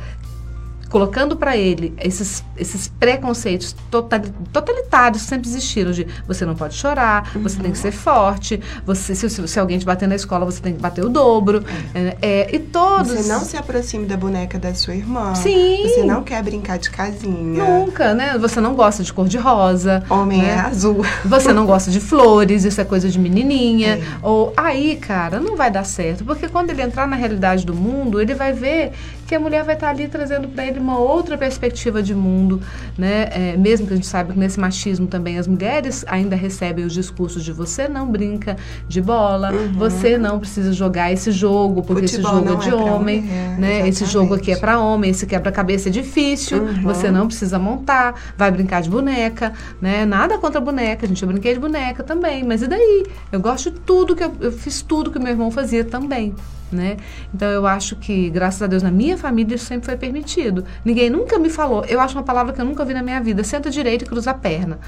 colocando 0.88 1.36
para 1.36 1.56
ele 1.56 1.94
esses, 2.00 2.44
esses 2.56 2.88
preconceitos 2.88 3.74
totalitários 3.90 5.22
que 5.22 5.28
sempre 5.28 5.48
existiram 5.48 5.90
de 5.92 6.06
você 6.26 6.44
não 6.44 6.54
pode 6.54 6.74
chorar, 6.74 7.30
uhum. 7.34 7.42
você 7.42 7.60
tem 7.60 7.70
que 7.70 7.78
ser 7.78 7.92
forte, 7.92 8.60
você 8.84 9.14
se, 9.14 9.28
se, 9.28 9.60
alguém 9.60 9.78
te 9.78 9.84
bater 9.84 10.08
na 10.08 10.14
escola, 10.14 10.44
você 10.44 10.60
tem 10.60 10.74
que 10.74 10.80
bater 10.80 11.04
o 11.04 11.08
dobro. 11.08 11.64
É, 11.94 12.16
é, 12.22 12.54
e 12.54 12.58
todos... 12.58 13.12
Você 13.12 13.28
não 13.28 13.40
se 13.40 13.56
aproxime 13.56 14.06
da 14.06 14.16
boneca 14.16 14.58
da 14.58 14.74
sua 14.74 14.94
irmã. 14.94 15.34
Sim. 15.34 15.82
Você 15.82 16.04
não 16.04 16.22
quer 16.22 16.42
brincar 16.42 16.78
de 16.78 16.90
casinha. 16.90 17.64
Nunca, 17.64 18.14
né? 18.14 18.38
Você 18.38 18.60
não 18.60 18.74
gosta 18.74 19.02
de 19.02 19.12
cor 19.12 19.26
de 19.26 19.38
rosa. 19.38 20.04
Homem 20.08 20.42
né? 20.42 20.50
é 20.50 20.60
azul. 20.60 21.04
Você 21.24 21.52
não 21.52 21.66
gosta 21.66 21.90
de 21.90 22.00
flores, 22.00 22.64
isso 22.64 22.80
é 22.80 22.84
coisa 22.84 23.08
de 23.08 23.18
menininha. 23.18 23.96
É. 23.96 24.02
Ou 24.22 24.52
aí, 24.56 24.96
cara, 24.96 25.40
não 25.40 25.56
vai 25.56 25.70
dar 25.70 25.84
certo. 25.84 26.24
Porque 26.24 26.48
quando 26.48 26.70
ele 26.70 26.82
entrar 26.82 27.06
na 27.06 27.16
realidade 27.16 27.64
do 27.64 27.74
mundo, 27.74 28.20
ele 28.20 28.34
vai 28.34 28.52
ver 28.52 28.92
que 29.26 29.34
a 29.34 29.40
mulher 29.40 29.64
vai 29.64 29.74
estar 29.74 29.88
ali 29.88 30.06
trazendo 30.08 30.48
para 30.48 30.64
ele 30.66 30.78
uma 30.78 30.98
outra 30.98 31.36
perspectiva 31.36 32.02
de 32.02 32.14
mundo, 32.14 32.60
né? 32.96 33.28
É, 33.32 33.56
mesmo 33.56 33.86
que 33.86 33.92
a 33.92 33.96
gente 33.96 34.06
saiba 34.06 34.32
que 34.32 34.38
nesse 34.38 34.58
machismo 34.58 35.06
também 35.06 35.38
as 35.38 35.46
mulheres 35.46 36.04
ainda 36.08 36.36
recebem 36.36 36.84
os 36.84 36.92
discursos 36.92 37.44
de 37.44 37.52
você 37.52 37.88
não 37.88 38.10
brinca 38.10 38.56
de 38.88 39.00
bola, 39.00 39.52
uhum. 39.52 39.72
você 39.72 40.16
não 40.16 40.38
precisa 40.38 40.72
jogar 40.72 41.12
esse 41.12 41.30
jogo 41.32 41.82
porque 41.82 42.06
Futebol 42.06 42.32
esse 42.32 42.46
jogo 42.46 42.52
é 42.52 42.64
de 42.64 42.70
é 42.70 42.74
homem, 42.74 43.22
mulher, 43.22 43.58
né? 43.58 43.66
Exatamente. 43.72 43.88
Esse 43.88 44.04
jogo 44.04 44.34
aqui 44.34 44.52
é 44.52 44.56
para 44.56 44.78
homem, 44.78 45.10
esse 45.10 45.26
quebra-cabeça 45.26 45.88
é 45.88 45.92
difícil, 45.92 46.62
uhum. 46.62 46.82
você 46.82 47.10
não 47.10 47.26
precisa 47.26 47.58
montar, 47.58 48.14
vai 48.36 48.50
brincar 48.50 48.80
de 48.80 48.90
boneca, 48.90 49.52
né? 49.80 50.04
Nada 50.04 50.38
contra 50.38 50.60
boneca, 50.60 51.04
a 51.04 51.08
gente 51.08 51.22
eu 51.22 51.28
brinquei 51.28 51.54
de 51.54 51.60
boneca 51.60 52.02
também, 52.02 52.44
mas 52.44 52.62
e 52.62 52.68
daí? 52.68 53.06
Eu 53.32 53.40
gosto 53.40 53.70
de 53.70 53.80
tudo 53.80 54.14
que 54.14 54.22
eu, 54.22 54.32
eu 54.40 54.52
fiz 54.52 54.82
tudo 54.82 55.10
que 55.10 55.18
meu 55.18 55.30
irmão 55.30 55.50
fazia 55.50 55.84
também 55.84 56.34
né? 56.70 56.96
Então 57.32 57.48
eu 57.48 57.66
acho 57.66 57.96
que, 57.96 58.28
graças 58.30 58.60
a 58.62 58.66
Deus, 58.66 58.82
na 58.82 58.90
minha 58.90 59.16
família 59.16 59.54
isso 59.54 59.66
sempre 59.66 59.86
foi 59.86 59.96
permitido. 59.96 60.64
Ninguém 60.84 61.08
nunca 61.10 61.38
me 61.38 61.50
falou, 61.50 61.84
eu 61.84 62.00
acho 62.00 62.16
uma 62.16 62.24
palavra 62.24 62.52
que 62.52 62.60
eu 62.60 62.64
nunca 62.64 62.84
vi 62.84 62.94
na 62.94 63.02
minha 63.02 63.20
vida, 63.20 63.44
senta 63.44 63.70
direito 63.70 64.04
e 64.04 64.06
cruza 64.06 64.30
a 64.30 64.34
perna, 64.34 64.78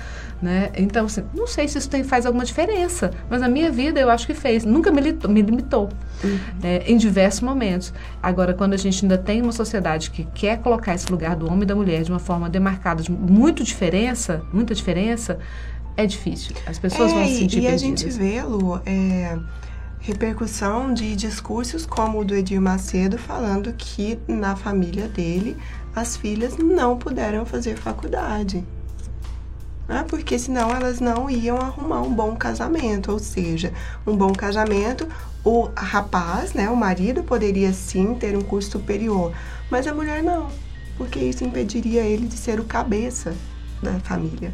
né? 0.43 0.71
Então, 0.77 1.07
assim, 1.07 1.25
não 1.35 1.47
sei 1.47 1.69
se 1.69 1.79
isso 1.79 1.89
tem, 1.89 2.03
faz 2.03 2.27
alguma 2.27 2.45
diferença, 2.45 3.11
mas 3.31 3.41
na 3.41 3.49
minha 3.49 3.71
vida 3.71 4.01
eu 4.01 4.11
acho 4.11 4.27
que 4.27 4.35
fez. 4.35 4.65
Nunca 4.65 4.91
me, 4.91 5.01
me 5.01 5.43
limitou 5.43 5.89
uhum. 6.25 6.39
é, 6.63 6.83
em 6.91 6.97
diversos 6.97 7.41
momentos. 7.41 7.93
Agora, 8.23 8.55
quando 8.55 8.75
a 8.75 8.77
gente 8.77 9.05
ainda 9.05 9.19
tem 9.19 9.41
uma 9.43 9.53
sociedade 9.53 10.11
que 10.11 10.25
quer 10.35 10.59
colocar 10.59 10.95
esse 10.95 11.11
lugar 11.11 11.37
do 11.37 11.47
homem 11.47 11.63
e 11.63 11.67
da 11.67 11.75
mulher 11.75 12.03
de 12.03 12.11
uma 12.11 12.19
forma 12.19 12.49
demarcada, 12.49 13.03
de 13.03 13.11
muito 13.11 13.63
diferença, 13.63 14.43
muita 14.53 14.75
diferença, 14.75 15.39
é 15.97 16.07
difícil. 16.07 16.55
As 16.67 16.79
pessoas 16.79 17.11
é, 17.11 17.15
vão 17.15 17.27
se 17.27 17.37
sentir 17.37 17.59
e 17.59 17.63
perdidas. 17.63 17.83
a 17.83 17.87
gente 17.87 18.11
vê, 18.11 18.43
Lu, 18.43 18.81
é 18.87 19.37
repercussão 20.01 20.93
de 20.93 21.15
discursos 21.17 21.85
como 21.85 22.21
o 22.21 22.25
do 22.25 22.35
Edir 22.35 22.61
Macedo 22.61 23.19
falando 23.19 23.73
que 23.73 24.19
na 24.27 24.57
família 24.57 25.09
dele 25.09 25.57
as 25.95 26.17
filhas 26.17 26.57
não 26.57 26.97
puderam 26.97 27.45
fazer 27.45 27.77
faculdade. 27.77 28.65
Ah, 29.89 30.05
porque 30.07 30.39
senão 30.39 30.71
elas 30.71 31.01
não 31.01 31.31
iam 31.31 31.57
arrumar 31.57 32.03
um 32.03 32.13
bom 32.13 32.37
casamento, 32.37 33.11
ou 33.11 33.19
seja, 33.19 33.73
um 34.07 34.15
bom 34.15 34.33
casamento, 34.33 35.09
o 35.43 35.71
rapaz, 35.75 36.53
né, 36.53 36.69
o 36.69 36.77
marido 36.77 37.23
poderia 37.23 37.73
sim 37.73 38.15
ter 38.15 38.37
um 38.37 38.43
curso 38.43 38.73
superior, 38.73 39.33
mas 39.71 39.87
a 39.87 39.95
mulher 39.95 40.23
não, 40.23 40.49
porque 40.99 41.19
isso 41.19 41.43
impediria 41.43 42.03
ele 42.03 42.27
de 42.27 42.37
ser 42.37 42.61
o 42.61 42.65
cabeça 42.65 43.35
da 43.83 43.99
família. 44.01 44.53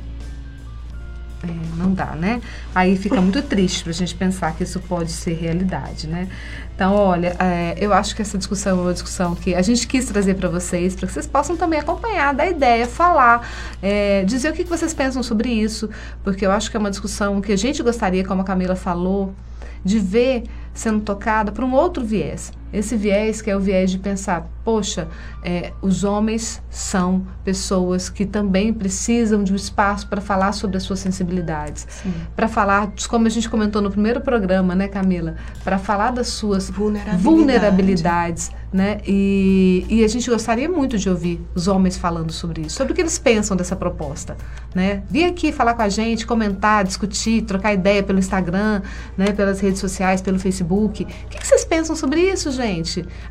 É, 1.50 1.76
não 1.76 1.92
dá, 1.92 2.14
né? 2.16 2.40
Aí 2.74 2.96
fica 2.96 3.20
muito 3.20 3.42
triste 3.42 3.82
para 3.82 3.90
a 3.90 3.94
gente 3.94 4.14
pensar 4.14 4.54
que 4.54 4.62
isso 4.62 4.80
pode 4.80 5.10
ser 5.12 5.34
realidade, 5.34 6.06
né? 6.06 6.28
Então, 6.74 6.94
olha, 6.94 7.36
é, 7.38 7.76
eu 7.78 7.92
acho 7.92 8.16
que 8.16 8.22
essa 8.22 8.36
discussão 8.36 8.78
é 8.78 8.82
uma 8.82 8.92
discussão 8.92 9.34
que 9.34 9.54
a 9.54 9.62
gente 9.62 9.86
quis 9.86 10.06
trazer 10.06 10.34
para 10.34 10.48
vocês, 10.48 10.94
para 10.96 11.06
que 11.06 11.12
vocês 11.12 11.26
possam 11.26 11.56
também 11.56 11.78
acompanhar 11.78 12.34
da 12.34 12.46
ideia, 12.46 12.86
falar, 12.86 13.48
é, 13.80 14.24
dizer 14.24 14.50
o 14.50 14.52
que, 14.52 14.64
que 14.64 14.70
vocês 14.70 14.92
pensam 14.92 15.22
sobre 15.22 15.50
isso, 15.50 15.88
porque 16.24 16.44
eu 16.44 16.50
acho 16.50 16.70
que 16.70 16.76
é 16.76 16.80
uma 16.80 16.90
discussão 16.90 17.40
que 17.40 17.52
a 17.52 17.56
gente 17.56 17.82
gostaria, 17.82 18.24
como 18.24 18.42
a 18.42 18.44
Camila 18.44 18.74
falou, 18.74 19.34
de 19.84 19.98
ver 20.00 20.44
sendo 20.72 21.00
tocada 21.00 21.52
por 21.52 21.62
um 21.62 21.72
outro 21.72 22.04
viés. 22.04 22.50
Esse 22.74 22.96
viés 22.96 23.40
que 23.40 23.50
é 23.50 23.56
o 23.56 23.60
viés 23.60 23.90
de 23.90 23.98
pensar, 23.98 24.48
poxa, 24.64 25.08
é, 25.42 25.72
os 25.80 26.04
homens 26.04 26.62
são 26.70 27.26
pessoas 27.44 28.08
que 28.08 28.26
também 28.26 28.72
precisam 28.72 29.44
de 29.44 29.52
um 29.52 29.56
espaço 29.56 30.08
para 30.08 30.20
falar 30.20 30.52
sobre 30.52 30.76
as 30.76 30.82
suas 30.82 30.98
sensibilidades, 30.98 31.86
para 32.34 32.48
falar, 32.48 32.92
como 33.08 33.26
a 33.26 33.30
gente 33.30 33.48
comentou 33.48 33.80
no 33.80 33.90
primeiro 33.90 34.20
programa, 34.20 34.74
né, 34.74 34.88
Camila, 34.88 35.36
para 35.62 35.78
falar 35.78 36.10
das 36.10 36.28
suas 36.28 36.70
Vulnerabilidade. 36.70 37.22
vulnerabilidades 37.22 38.50
né? 38.74 38.98
E, 39.06 39.86
e 39.88 40.04
a 40.04 40.08
gente 40.08 40.28
gostaria 40.28 40.68
muito 40.68 40.98
de 40.98 41.08
ouvir 41.08 41.40
os 41.54 41.68
homens 41.68 41.96
falando 41.96 42.32
sobre 42.32 42.62
isso, 42.62 42.74
sobre 42.74 42.92
o 42.92 42.96
que 42.96 43.02
eles 43.02 43.16
pensam 43.16 43.56
dessa 43.56 43.76
proposta, 43.76 44.36
né? 44.74 45.04
Vir 45.08 45.26
aqui 45.26 45.52
falar 45.52 45.74
com 45.74 45.82
a 45.82 45.88
gente, 45.88 46.26
comentar, 46.26 46.82
discutir, 46.82 47.42
trocar 47.42 47.72
ideia 47.72 48.02
pelo 48.02 48.18
Instagram, 48.18 48.82
né? 49.16 49.30
Pelas 49.30 49.60
redes 49.60 49.78
sociais, 49.78 50.20
pelo 50.20 50.40
Facebook. 50.40 51.04
O 51.04 51.06
que, 51.06 51.38
que 51.38 51.46
vocês 51.46 51.64
pensam 51.64 51.94
sobre 51.94 52.20
isso, 52.22 52.50
gente? 52.50 52.63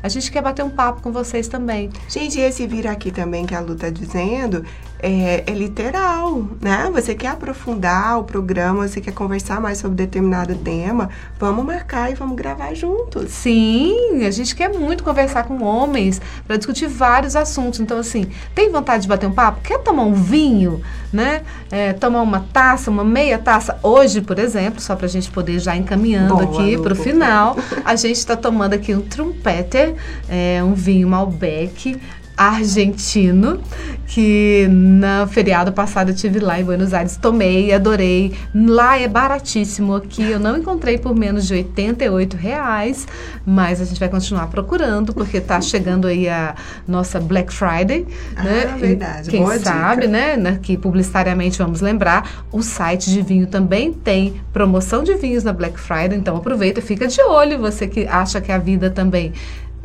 A 0.02 0.08
gente 0.08 0.30
quer 0.30 0.42
bater 0.42 0.64
um 0.64 0.70
papo 0.70 1.02
com 1.02 1.12
vocês 1.12 1.48
também. 1.48 1.90
Gente, 2.08 2.38
esse 2.38 2.66
vir 2.66 2.86
aqui 2.86 3.10
também 3.10 3.44
que 3.46 3.54
a 3.54 3.60
Lu 3.60 3.74
tá 3.74 3.90
dizendo 3.90 4.64
é, 4.98 5.44
é, 5.46 5.50
literal, 5.52 6.48
né? 6.60 6.90
Você 6.92 7.14
quer 7.14 7.28
aprofundar 7.28 8.18
o 8.18 8.24
programa, 8.24 8.88
você 8.88 9.00
quer 9.00 9.12
conversar 9.12 9.60
mais 9.60 9.78
sobre 9.78 9.96
determinado 9.96 10.54
tema, 10.54 11.10
vamos 11.38 11.64
marcar 11.64 12.10
e 12.10 12.14
vamos 12.14 12.36
gravar 12.36 12.72
juntos. 12.74 13.30
Sim, 13.30 14.24
a 14.24 14.30
gente 14.30 14.54
quer 14.56 14.68
muito 14.68 15.04
conversar 15.04 15.44
com 15.44 15.62
homens 15.62 16.20
para 16.46 16.56
discutir 16.56 16.86
vários 16.86 17.36
assuntos. 17.36 17.80
Então, 17.80 17.98
assim, 17.98 18.26
tem 18.54 18.70
vontade 18.70 19.02
de 19.02 19.08
bater 19.08 19.26
um 19.26 19.32
papo? 19.32 19.60
Quer 19.60 19.78
tomar 19.80 20.04
um 20.04 20.14
vinho, 20.14 20.80
né? 21.12 21.42
É, 21.70 21.92
tomar 21.92 22.22
uma 22.22 22.40
taça, 22.52 22.90
uma 22.90 23.04
meia 23.04 23.38
taça? 23.38 23.78
Hoje, 23.82 24.20
por 24.20 24.38
exemplo, 24.38 24.80
só 24.80 24.96
para 24.96 25.06
a 25.06 25.10
gente 25.10 25.30
poder 25.30 25.58
já 25.58 25.76
encaminhando 25.76 26.34
Boa, 26.34 26.44
aqui 26.44 26.78
para 26.78 26.92
o 26.92 26.96
final, 26.96 27.56
a 27.84 27.94
gente 27.94 28.16
está 28.16 28.36
tomando 28.36 28.74
aqui 28.74 28.94
um 28.94 29.02
Trumpeter, 29.02 29.94
é, 30.28 30.62
um 30.64 30.72
vinho 30.72 31.08
Malbec 31.08 32.00
argentino, 32.36 33.60
que 34.06 34.66
na 34.70 35.26
feriado 35.26 35.72
passado 35.72 36.10
eu 36.10 36.14
tive 36.14 36.38
lá 36.38 36.60
em 36.60 36.64
Buenos 36.64 36.92
Aires, 36.92 37.16
tomei, 37.16 37.72
adorei. 37.72 38.32
Lá 38.54 38.98
é 38.98 39.08
baratíssimo, 39.08 39.94
aqui 39.94 40.22
eu 40.22 40.38
não 40.38 40.56
encontrei 40.56 40.98
por 40.98 41.14
menos 41.14 41.46
de 41.46 41.54
88 41.54 42.36
reais, 42.36 43.06
mas 43.46 43.80
a 43.80 43.84
gente 43.84 43.98
vai 43.98 44.08
continuar 44.08 44.48
procurando, 44.48 45.12
porque 45.12 45.40
tá 45.40 45.60
chegando 45.60 46.06
aí 46.06 46.28
a 46.28 46.54
nossa 46.86 47.20
Black 47.20 47.52
Friday, 47.52 48.06
ah, 48.36 48.42
né? 48.42 48.76
verdade. 48.78 49.30
Quem 49.30 49.42
Boa 49.42 49.58
sabe, 49.58 50.02
dica. 50.02 50.36
né? 50.36 50.58
Que 50.62 50.76
publicitariamente 50.76 51.58
vamos 51.58 51.80
lembrar, 51.80 52.44
o 52.52 52.62
site 52.62 53.10
de 53.10 53.22
vinho 53.22 53.46
também 53.46 53.92
tem 53.92 54.40
promoção 54.52 55.02
de 55.02 55.14
vinhos 55.14 55.44
na 55.44 55.52
Black 55.52 55.78
Friday, 55.78 56.18
então 56.18 56.36
aproveita, 56.36 56.80
fica 56.82 57.06
de 57.06 57.20
olho, 57.22 57.58
você 57.58 57.86
que 57.86 58.06
acha 58.06 58.40
que 58.40 58.52
a 58.52 58.58
vida 58.58 58.90
também 58.90 59.32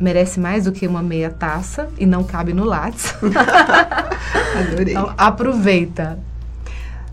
merece 0.00 0.40
mais 0.40 0.64
do 0.64 0.72
que 0.72 0.86
uma 0.86 1.02
meia 1.02 1.30
taça 1.30 1.88
e 1.98 2.06
não 2.06 2.24
cabe 2.24 2.52
no 2.52 2.64
látis. 2.64 3.14
Adorei. 4.56 4.94
Então, 4.94 5.12
aproveita. 5.16 6.18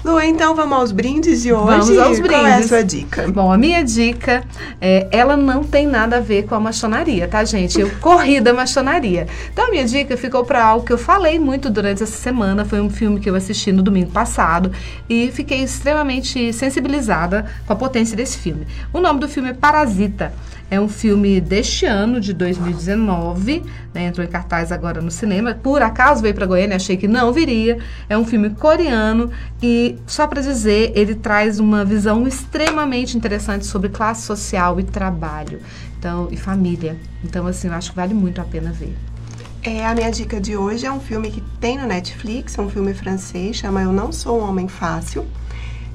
Lu, 0.06 0.22
então 0.22 0.56
vamos 0.56 0.78
aos 0.78 0.92
brindes 0.92 1.42
de 1.42 1.52
hoje. 1.52 1.66
Vamos 1.66 1.98
aos 1.98 2.20
brindes. 2.20 2.38
Qual 2.38 2.48
é 2.48 2.54
a 2.54 2.64
sua 2.64 2.84
dica? 2.84 3.28
Bom, 3.30 3.52
a 3.52 3.58
minha 3.58 3.84
dica, 3.84 4.44
é, 4.80 5.08
ela 5.12 5.36
não 5.36 5.64
tem 5.64 5.88
nada 5.88 6.18
a 6.18 6.20
ver 6.20 6.44
com 6.44 6.54
a 6.54 6.60
maçonaria, 6.60 7.28
tá, 7.28 7.44
gente? 7.44 7.80
Eu 7.80 7.90
corri 8.00 8.40
da 8.40 8.54
maçonaria. 8.54 9.28
Então, 9.52 9.68
a 9.68 9.72
minha 9.72 9.84
dica 9.84 10.16
ficou 10.16 10.46
para 10.46 10.64
algo 10.64 10.86
que 10.86 10.94
eu 10.94 10.98
falei 10.98 11.40
muito 11.40 11.70
durante 11.70 12.04
essa 12.04 12.16
semana. 12.16 12.64
Foi 12.64 12.80
um 12.80 12.90
filme 12.90 13.20
que 13.20 13.30
eu 13.30 13.36
assisti 13.36 13.72
no 13.72 13.82
domingo 13.82 14.12
passado 14.12 14.72
e 15.10 15.32
fiquei 15.32 15.64
extremamente 15.64 16.54
sensibilizada 16.54 17.46
com 17.66 17.74
a 17.74 17.76
potência 17.76 18.16
desse 18.16 18.38
filme. 18.38 18.68
O 18.94 19.00
nome 19.00 19.20
do 19.20 19.28
filme 19.28 19.50
é 19.50 19.54
Parasita. 19.54 20.32
É 20.70 20.80
um 20.80 20.90
filme 20.90 21.40
deste 21.40 21.86
ano, 21.86 22.20
de 22.20 22.34
2019, 22.34 23.64
né, 23.94 24.08
entrou 24.08 24.26
em 24.26 24.30
cartaz 24.30 24.72
agora 24.72 25.02
no 25.02 25.10
cinema. 25.10 25.54
Por 25.54 25.82
acaso 25.82 26.22
veio 26.22 26.36
para 26.36 26.46
Goiânia, 26.46 26.76
achei 26.76 26.98
que 26.98 27.08
não 27.08 27.32
viria. 27.32 27.78
É 28.10 28.18
um 28.18 28.26
filme 28.26 28.50
coreano 28.50 29.32
e, 29.64 29.98
só 30.06 30.28
para 30.28 30.42
dizer, 30.42 30.92
ele 30.94 31.16
traz 31.16 31.60
uma 31.60 31.86
visão 31.86 32.28
extremamente 32.28 33.16
interessante 33.16 33.66
sobre 33.66 33.90
classe 33.90 34.24
social 34.24 34.80
e 34.80 34.84
trabalho 34.84 35.62
então, 35.98 36.28
e 36.32 36.38
família. 36.38 36.98
Então, 37.24 37.48
assim, 37.48 37.68
eu 37.68 37.74
acho 37.74 37.92
que 37.92 37.96
vale 37.96 38.14
muito 38.14 38.40
a 38.40 38.44
pena 38.44 38.72
ver. 38.72 38.96
É, 39.64 39.86
a 39.86 39.94
minha 39.94 40.10
dica 40.10 40.40
de 40.40 40.56
hoje 40.56 40.86
é 40.86 40.92
um 40.92 41.00
filme 41.00 41.30
que 41.32 41.42
tem 41.60 41.78
no 41.78 41.88
Netflix, 41.88 42.58
é 42.58 42.62
um 42.62 42.70
filme 42.70 42.94
francês, 42.94 43.58
chama 43.58 43.82
Eu 43.82 43.92
Não 43.92 44.12
Sou 44.12 44.40
um 44.40 44.48
Homem 44.48 44.68
Fácil. 44.68 45.26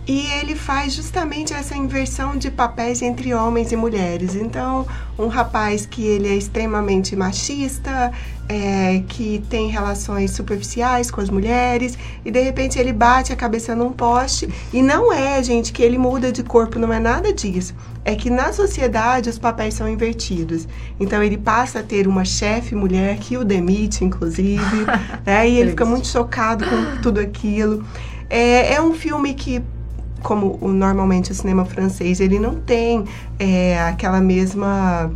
E 0.06 0.26
ele 0.40 0.56
faz 0.56 0.94
justamente 0.94 1.54
essa 1.54 1.76
inversão 1.76 2.36
de 2.36 2.50
papéis 2.50 3.00
entre 3.02 3.32
homens 3.32 3.70
e 3.70 3.76
mulheres. 3.76 4.34
Então, 4.34 4.84
um 5.16 5.28
rapaz 5.28 5.86
que 5.86 6.04
ele 6.04 6.28
é 6.28 6.34
extremamente 6.34 7.14
machista, 7.14 8.10
é, 8.48 9.00
que 9.06 9.44
tem 9.48 9.68
relações 9.68 10.32
superficiais 10.32 11.08
com 11.08 11.20
as 11.20 11.30
mulheres, 11.30 11.96
e 12.24 12.32
de 12.32 12.40
repente 12.40 12.80
ele 12.80 12.92
bate 12.92 13.32
a 13.32 13.36
cabeça 13.36 13.76
num 13.76 13.92
poste. 13.92 14.48
E 14.72 14.82
não 14.82 15.12
é, 15.12 15.40
gente, 15.40 15.72
que 15.72 15.84
ele 15.84 15.96
muda 15.96 16.32
de 16.32 16.42
corpo, 16.42 16.80
não 16.80 16.92
é 16.92 16.98
nada 16.98 17.32
disso. 17.32 17.72
É 18.04 18.16
que 18.16 18.28
na 18.28 18.52
sociedade 18.52 19.30
os 19.30 19.38
papéis 19.38 19.74
são 19.74 19.88
invertidos. 19.88 20.66
Então 20.98 21.22
ele 21.22 21.38
passa 21.38 21.78
a 21.78 21.82
ter 21.82 22.08
uma 22.08 22.24
chefe 22.24 22.74
mulher 22.74 23.18
que 23.18 23.36
o 23.36 23.44
demite, 23.44 24.04
inclusive, 24.04 24.84
né? 25.24 25.48
e 25.48 25.58
ele 25.58 25.70
fica 25.70 25.84
muito 25.84 26.08
chocado 26.08 26.64
com 26.64 27.00
tudo 27.00 27.20
aquilo. 27.20 27.86
É, 28.28 28.74
é 28.74 28.82
um 28.82 28.94
filme 28.94 29.34
que 29.34 29.62
como 30.22 30.58
o, 30.60 30.68
normalmente 30.68 31.32
o 31.32 31.34
cinema 31.34 31.64
francês, 31.64 32.20
ele 32.20 32.38
não 32.38 32.54
tem 32.56 33.04
é, 33.38 33.80
aquela 33.80 34.20
mesma 34.20 35.10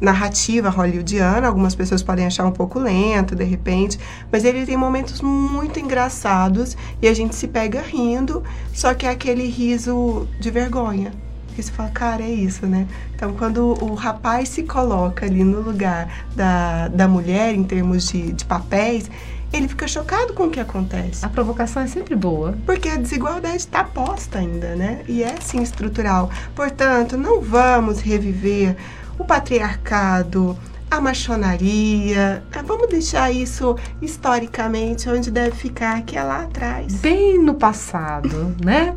narrativa 0.00 0.68
hollywoodiana, 0.68 1.46
algumas 1.46 1.74
pessoas 1.74 2.02
podem 2.02 2.26
achar 2.26 2.44
um 2.44 2.52
pouco 2.52 2.78
lento 2.78 3.34
de 3.34 3.44
repente, 3.44 3.98
mas 4.30 4.44
ele 4.44 4.66
tem 4.66 4.76
momentos 4.76 5.20
muito 5.20 5.78
engraçados 5.80 6.76
e 7.00 7.08
a 7.08 7.14
gente 7.14 7.34
se 7.34 7.48
pega 7.48 7.80
rindo, 7.80 8.42
só 8.72 8.92
que 8.94 9.06
é 9.06 9.10
aquele 9.10 9.46
riso 9.48 10.28
de 10.38 10.50
vergonha, 10.50 11.12
Porque 11.46 11.62
você 11.62 11.72
fala, 11.72 11.90
cara, 11.90 12.22
é 12.22 12.30
isso, 12.30 12.66
né? 12.66 12.86
Então, 13.14 13.32
quando 13.32 13.76
o 13.82 13.94
rapaz 13.94 14.48
se 14.48 14.64
coloca 14.64 15.24
ali 15.24 15.44
no 15.44 15.60
lugar 15.60 16.26
da, 16.34 16.88
da 16.88 17.08
mulher, 17.08 17.54
em 17.54 17.62
termos 17.62 18.08
de, 18.08 18.32
de 18.32 18.44
papéis, 18.44 19.08
ele 19.52 19.68
fica 19.68 19.86
chocado 19.86 20.32
com 20.32 20.44
o 20.44 20.50
que 20.50 20.60
acontece. 20.60 21.24
A 21.24 21.28
provocação 21.28 21.82
é 21.82 21.86
sempre 21.86 22.14
boa. 22.14 22.54
Porque 22.66 22.88
a 22.88 22.96
desigualdade 22.96 23.56
está 23.56 23.84
posta 23.84 24.38
ainda, 24.38 24.74
né? 24.74 25.02
E 25.06 25.22
é 25.22 25.36
sim 25.40 25.62
estrutural. 25.62 26.30
Portanto, 26.54 27.16
não 27.16 27.40
vamos 27.40 28.00
reviver 28.00 28.76
o 29.18 29.24
patriarcado, 29.24 30.56
a 30.90 31.00
machonaria. 31.00 32.42
Ah, 32.52 32.62
vamos 32.62 32.88
deixar 32.88 33.30
isso 33.30 33.76
historicamente 34.00 35.08
onde 35.08 35.30
deve 35.30 35.52
ficar, 35.52 36.02
que 36.02 36.16
é 36.16 36.22
lá 36.22 36.42
atrás. 36.42 36.94
Bem 36.96 37.38
no 37.42 37.54
passado, 37.54 38.54
né? 38.64 38.94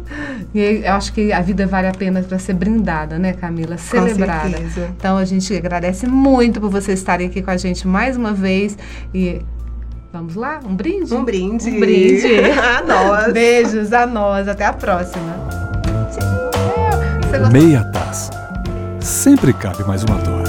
E 0.54 0.60
eu 0.60 0.94
acho 0.94 1.14
que 1.14 1.32
a 1.32 1.42
vida 1.42 1.66
vale 1.66 1.88
a 1.88 1.94
pena 1.94 2.22
para 2.22 2.38
ser 2.40 2.54
brindada, 2.54 3.18
né, 3.18 3.34
Camila? 3.34 3.78
Celebrada. 3.78 4.50
Com 4.50 4.58
certeza. 4.58 4.94
Então 4.96 5.18
a 5.18 5.26
gente 5.26 5.56
agradece 5.56 6.08
muito 6.08 6.60
por 6.62 6.70
vocês 6.70 7.00
estarem 7.00 7.28
aqui 7.28 7.42
com 7.42 7.52
a 7.52 7.58
gente 7.58 7.88
mais 7.88 8.16
uma 8.16 8.34
vez 8.34 8.78
e 9.14 9.42
Vamos 10.18 10.34
lá? 10.34 10.60
Um 10.66 10.76
brinde? 10.76 11.14
Um 11.14 11.24
brinde. 11.24 11.70
Um 11.70 11.80
brinde. 11.80 12.28
a 12.60 12.82
nós. 12.82 13.32
Beijos 13.32 13.94
a 13.94 14.08
nós. 14.08 14.48
Até 14.48 14.66
a 14.66 14.74
próxima. 14.74 15.48
Meia 17.52 17.84
taça. 17.94 18.32
Sempre 19.00 19.54
cabe 19.54 19.84
mais 19.84 20.04
uma 20.04 20.18
dose. 20.18 20.47